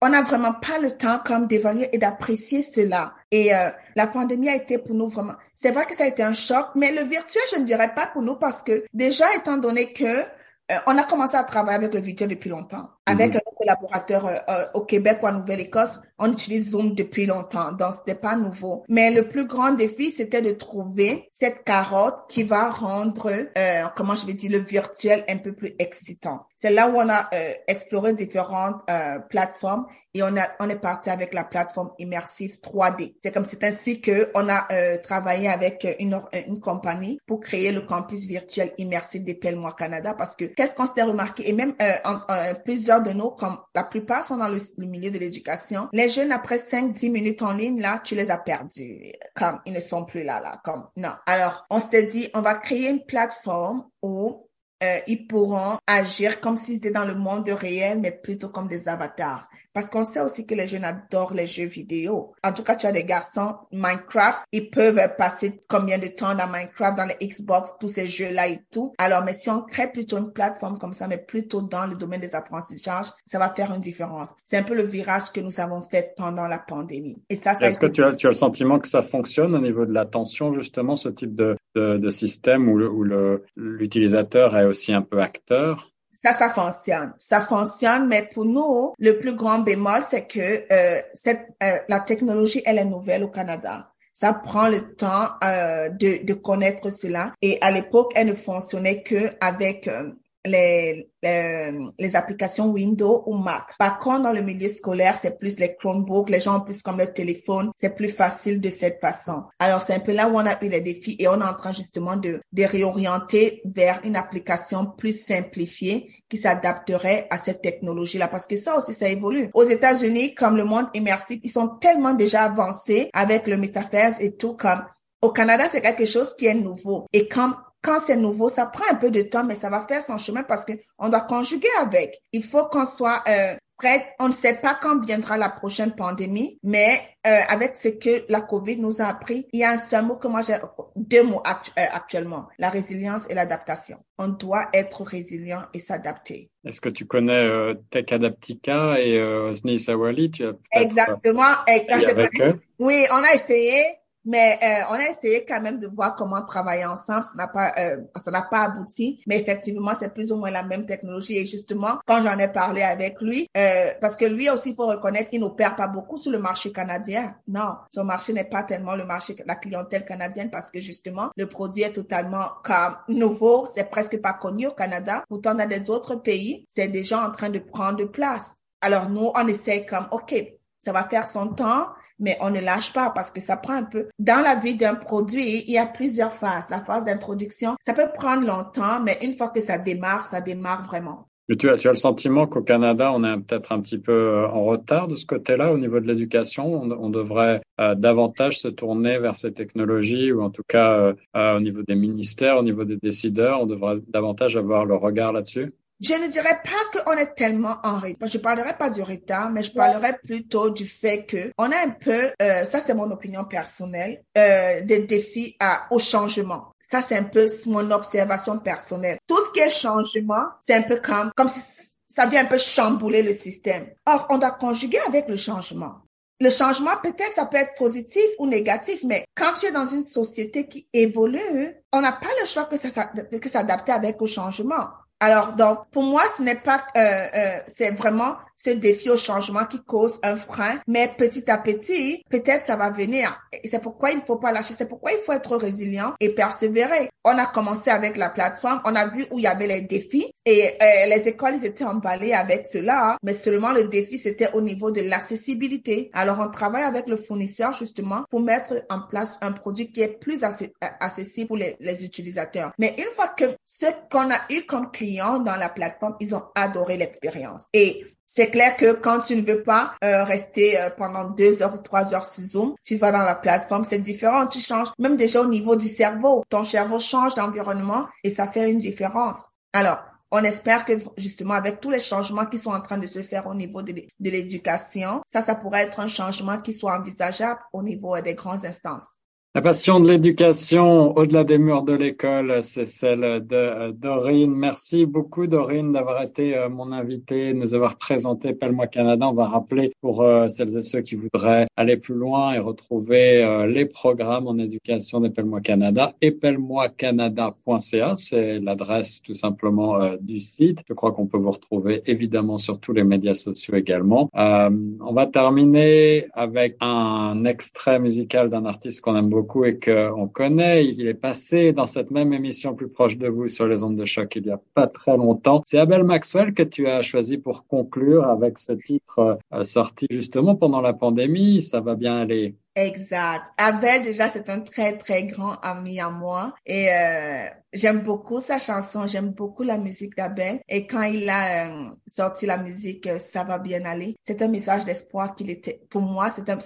[0.05, 3.15] on n'a vraiment pas le temps comme d'évaluer et d'apprécier cela.
[3.31, 5.33] Et euh, la pandémie a été pour nous vraiment.
[5.55, 8.05] C'est vrai que ça a été un choc, mais le virtuel, je ne dirais pas
[8.05, 11.93] pour nous parce que déjà étant donné que euh, on a commencé à travailler avec
[11.95, 12.87] le virtuel depuis longtemps.
[13.07, 13.37] Avec Mhm.
[13.37, 17.93] un collaborateur euh, euh, au Québec ou en Nouvelle-Écosse, on utilise Zoom depuis longtemps, donc
[17.93, 18.83] c'était pas nouveau.
[18.89, 24.15] Mais le plus grand défi, c'était de trouver cette carotte qui va rendre, euh, comment
[24.15, 26.45] je vais dire, le virtuel un peu plus excitant.
[26.57, 30.79] C'est là où on a euh, exploré différentes euh, plateformes et on a on est
[30.79, 33.15] parti avec la plateforme immersive 3D.
[33.23, 37.41] C'est comme c'est ainsi que on a euh, travaillé avec une or- une compagnie pour
[37.41, 41.47] créer le campus virtuel immersif des Pelle-moi Canada parce que qu'est-ce qu'on s'était remarqué?
[41.49, 44.85] Et même euh, en- euh, plusieurs de nous comme la plupart sont dans le, le
[44.85, 48.37] milieu de l'éducation, les jeunes après 5 10 minutes en ligne là, tu les as
[48.37, 51.13] perdus comme ils ne sont plus là là comme non.
[51.25, 54.44] Alors, on s'était dit on va créer une plateforme où
[54.84, 58.89] euh, ils pourront agir comme s'ils étaient dans le monde réel, mais plutôt comme des
[58.89, 59.49] avatars.
[59.73, 62.34] Parce qu'on sait aussi que les jeunes adorent les jeux vidéo.
[62.43, 66.47] En tout cas, tu as des garçons, Minecraft, ils peuvent passer combien de temps dans
[66.47, 68.93] Minecraft, dans les Xbox, tous ces jeux-là et tout.
[68.97, 72.21] Alors, mais si on crée plutôt une plateforme comme ça, mais plutôt dans le domaine
[72.21, 74.30] des apprentissages, ça va faire une différence.
[74.43, 77.21] C'est un peu le virage que nous avons fait pendant la pandémie.
[77.30, 79.59] Et ça, ça Est-ce que tu as, tu as le sentiment que ça fonctionne au
[79.59, 84.65] niveau de l'attention, justement, ce type de, de, de système où, où le- l'utilisateur est
[84.65, 85.91] aussi un peu acteur?
[86.11, 87.13] Ça, ça fonctionne.
[87.17, 91.99] Ça fonctionne, mais pour nous, le plus grand bémol, c'est que euh, cette, euh, la
[91.99, 93.91] technologie, elle est nouvelle au Canada.
[94.13, 97.34] Ça prend le temps euh, de, de connaître cela.
[97.41, 100.11] Et à l'époque, elle ne fonctionnait que avec euh,
[100.45, 103.71] les, les, les applications Windows ou Mac.
[103.77, 106.99] Par contre, dans le milieu scolaire, c'est plus les Chromebooks, les gens ont plus comme
[106.99, 109.43] le téléphone, c'est plus facile de cette façon.
[109.59, 111.53] Alors, c'est un peu là où on a eu les défis et on est en
[111.53, 118.27] train justement de, de réorienter vers une application plus simplifiée qui s'adapterait à cette technologie-là
[118.27, 119.49] parce que ça aussi, ça évolue.
[119.53, 124.35] Aux États-Unis, comme le monde immersif, ils sont tellement déjà avancés avec le metaverse et
[124.35, 124.83] tout comme
[125.21, 127.07] au Canada, c'est quelque chose qui est nouveau.
[127.11, 127.53] Et quand
[127.86, 130.43] quand c'est nouveau, ça prend un peu de temps, mais ça va faire son chemin
[130.43, 132.21] parce que on doit conjuguer avec.
[132.31, 134.05] Il faut qu'on soit euh, prête.
[134.19, 138.41] On ne sait pas quand viendra la prochaine pandémie, mais euh, avec ce que la
[138.41, 140.55] COVID nous a appris, il y a un seul mot que moi j'ai,
[140.95, 143.97] deux mots actu- euh, actuellement, la résilience et l'adaptation.
[144.17, 146.49] On doit être résilient et s'adapter.
[146.65, 151.53] Est-ce que tu connais euh, Tech Adaptica et euh, Osni Sawali Tu as peut-être Exactement.
[151.67, 152.59] Et quand avec eux?
[152.79, 153.83] Oui, on a essayé,
[154.26, 157.23] mais euh, on a essayé quand même de voir comment travailler ensemble.
[157.23, 160.63] Ça n'a pas, euh, ça n'a pas abouti, mais effectivement, c'est plus ou moins la
[160.63, 161.38] même technologie.
[161.38, 164.88] Et justement, quand j'en ai parlé avec lui, euh, parce que lui aussi, il faut
[164.88, 167.36] reconnaître qu'il n'opère pas beaucoup sur le marché canadien.
[167.47, 171.47] Non, son marché n'est pas tellement le marché, la clientèle canadienne, parce que justement, le
[171.47, 173.67] produit est totalement comme nouveau.
[173.73, 175.23] C'est presque pas connu au Canada.
[175.30, 178.55] Pourtant, dans des autres pays, c'est déjà en train de prendre place.
[178.82, 180.36] Alors nous, on essaie comme, OK,
[180.80, 181.88] ça va faire son temps,
[182.20, 184.07] mais on ne lâche pas parce que ça prend un peu.
[184.20, 186.70] Dans la vie d'un produit, il y a plusieurs phases.
[186.70, 190.84] La phase d'introduction, ça peut prendre longtemps, mais une fois que ça démarre, ça démarre
[190.84, 191.28] vraiment.
[191.59, 195.07] Tu as, le sentiment qu'au Canada, on est peut-être un petit peu euh, en retard
[195.07, 196.74] de ce côté-là au niveau de l'éducation?
[196.74, 201.59] On, devrait euh, davantage se tourner vers ces technologies, ou en tout cas euh, au
[201.59, 205.72] niveau des ministères, au niveau des décideurs, on devrait davantage avoir le regard là-dessus?
[206.07, 208.29] Je ne dirais pas qu'on est tellement en retard.
[208.29, 211.89] Je parlerai pas du retard, mais je parlerai plutôt du fait que on a un
[211.89, 216.73] peu, euh, ça c'est mon opinion personnelle, euh, des défis à, au changement.
[216.91, 219.17] Ça c'est un peu mon observation personnelle.
[219.25, 221.59] Tout ce qui est changement, c'est un peu comme, comme si
[222.07, 223.87] ça vient un peu chambouler le système.
[224.05, 225.95] Or, on doit conjuguer avec le changement.
[226.39, 230.03] Le changement, peut-être, ça peut être positif ou négatif, mais quand tu es dans une
[230.03, 234.85] société qui évolue, on n'a pas le choix que ça, que s'adapter avec au changement.
[235.20, 236.99] Alors, donc, pour moi, ce n'est pas, euh,
[237.34, 242.23] euh, c'est vraiment ce défi au changement qui cause un frein, mais petit à petit,
[242.29, 243.39] peut-être ça va venir.
[243.63, 247.09] C'est pourquoi il ne faut pas lâcher, c'est pourquoi il faut être résilient et persévérer.
[247.23, 250.31] On a commencé avec la plateforme, on a vu où il y avait les défis
[250.45, 254.61] et euh, les écoles, ils étaient emballées avec cela, mais seulement le défi, c'était au
[254.61, 256.11] niveau de l'accessibilité.
[256.13, 260.19] Alors, on travaille avec le fournisseur justement pour mettre en place un produit qui est
[260.19, 262.71] plus accessible pour les, les utilisateurs.
[262.77, 266.43] Mais une fois que ce qu'on a eu comme client dans la plateforme, ils ont
[266.55, 267.67] adoré l'expérience.
[267.73, 271.76] Et c'est clair que quand tu ne veux pas euh, rester euh, pendant deux heures
[271.76, 274.47] ou trois heures sur Zoom, tu vas dans la plateforme, c'est différent.
[274.47, 276.43] Tu changes même déjà au niveau du cerveau.
[276.49, 279.43] Ton cerveau change d'environnement et ça fait une différence.
[279.73, 279.99] Alors,
[280.32, 283.47] on espère que justement avec tous les changements qui sont en train de se faire
[283.47, 287.84] au niveau de, de l'éducation, ça, ça pourrait être un changement qui soit envisageable au
[287.84, 289.17] niveau euh, des grandes instances.
[289.55, 294.53] La passion de l'éducation au-delà des murs de l'école, c'est celle de euh, Dorine.
[294.53, 299.29] Merci beaucoup Dorine d'avoir été euh, mon invitée, de nous avoir présenté Pelle-moi Canada.
[299.29, 303.65] On va rappeler pour euh, celles et ceux qui voudraient aller plus loin et retrouver
[303.69, 308.15] les programmes en éducation des Pelle-moi Canada et pellemoicanada.ca.
[308.17, 310.79] C'est l'adresse tout simplement du site.
[310.85, 314.29] Je crois qu'on peut vous retrouver évidemment sur tous les médias sociaux également.
[314.33, 320.85] On va terminer avec un extrait musical d'un artiste qu'on aime beaucoup et qu'on connaît.
[320.85, 324.05] Il est passé dans cette même émission plus proche de vous sur les ondes de
[324.05, 325.61] choc il y a pas très longtemps.
[325.65, 330.55] C'est Abel Maxwell que tu as choisi pour conclure avec ce titre euh, sorti justement
[330.55, 331.61] pendant la pandémie.
[331.61, 332.55] Ça va bien aller.
[332.78, 333.41] Exact.
[333.57, 336.53] Abel, déjà, c'est un très, très grand ami à moi.
[336.65, 340.59] Et euh, j'aime beaucoup sa chanson, j'aime beaucoup la musique d'Abel.
[340.67, 344.49] Et quand il a euh, sorti la musique euh, Ça va bien aller, c'est un
[344.49, 346.59] message d'espoir qu'il était, pour moi, c'est un,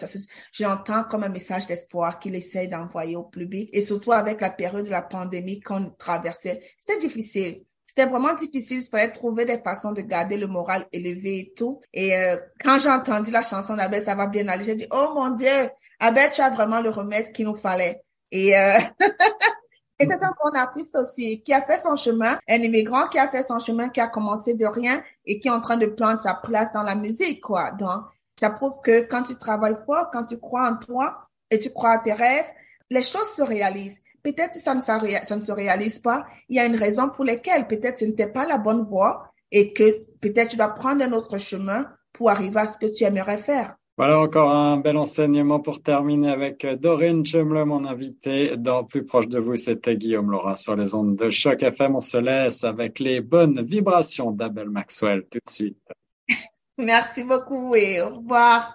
[0.51, 3.70] je l'entends comme un message d'espoir qu'il essaye d'envoyer au public.
[3.72, 7.66] Et surtout avec la période de la pandémie qu'on traversait, c'était difficile.
[7.86, 8.82] C'était vraiment difficile.
[8.82, 11.82] Il fallait trouver des façons de garder le moral élevé et tout.
[11.93, 15.12] Et euh, quand j'ai entendu la chanson d'Abel, ça va bien aller, j'ai dit, oh
[15.16, 15.70] mon Dieu,
[16.00, 18.02] Abel, tu as vraiment le remède qu'il nous fallait.
[18.32, 18.78] Et, euh,
[20.00, 23.30] et c'est un bon artiste aussi, qui a fait son chemin, un immigrant qui a
[23.30, 26.22] fait son chemin, qui a commencé de rien et qui est en train de prendre
[26.22, 27.72] sa place dans la musique, quoi.
[27.72, 28.04] Donc,
[28.39, 31.91] ça prouve que quand tu travailles fort, quand tu crois en toi et tu crois
[31.91, 32.50] à tes rêves,
[32.89, 34.02] les choses se réalisent.
[34.24, 37.97] peut-être si ça ne, se réalise pas, il y a une raison pour laquelle peut-être
[37.97, 41.86] ce n'était pas la bonne voie et que peut-être tu dois prendre un autre chemin
[42.14, 43.76] pour arriver à ce que tu aimerais faire.
[44.00, 48.56] Voilà encore un bel enseignement pour terminer avec Dorine Chemle, mon invité.
[48.56, 51.97] Dans Plus proche de vous, c'était Guillaume Laura sur les ondes de Choc FM.
[51.97, 55.86] On se laisse avec les bonnes vibrations d'Abel Maxwell tout de suite.
[56.78, 58.74] Merci beaucoup et au revoir.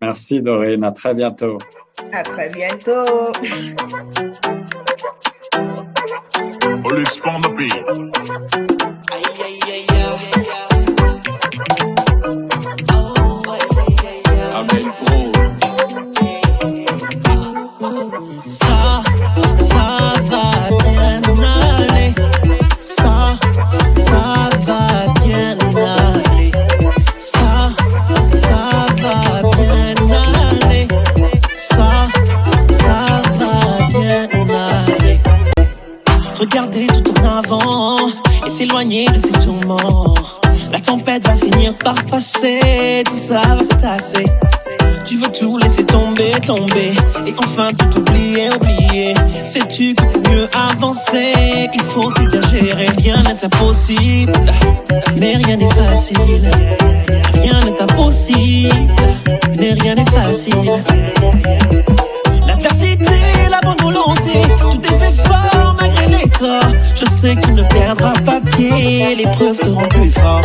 [0.00, 1.58] Merci Dorine, à très bientôt.
[2.10, 3.32] À très bientôt.
[6.84, 7.20] Police
[38.64, 40.14] s'éloigner de ces tourments.
[40.72, 44.24] La tempête va finir par passer, tout ça va se tasser.
[45.04, 46.92] Tu veux tout laisser tomber, tomber,
[47.26, 49.14] et enfin tout oublier, oublier.
[49.44, 51.34] Sais-tu que pour mieux avancer,
[51.74, 52.88] il faut tout bien gérer.
[52.96, 54.32] Rien n'est impossible,
[55.18, 56.50] mais rien n'est facile.
[57.34, 58.94] Rien n'est impossible,
[59.58, 60.82] mais rien n'est facile.
[62.46, 66.72] L'adversité, la bonne volonté, tous tes efforts malgré les torts.
[66.94, 70.42] Je sais que tu ne perdras pas pied, l'épreuve te rend plus fort.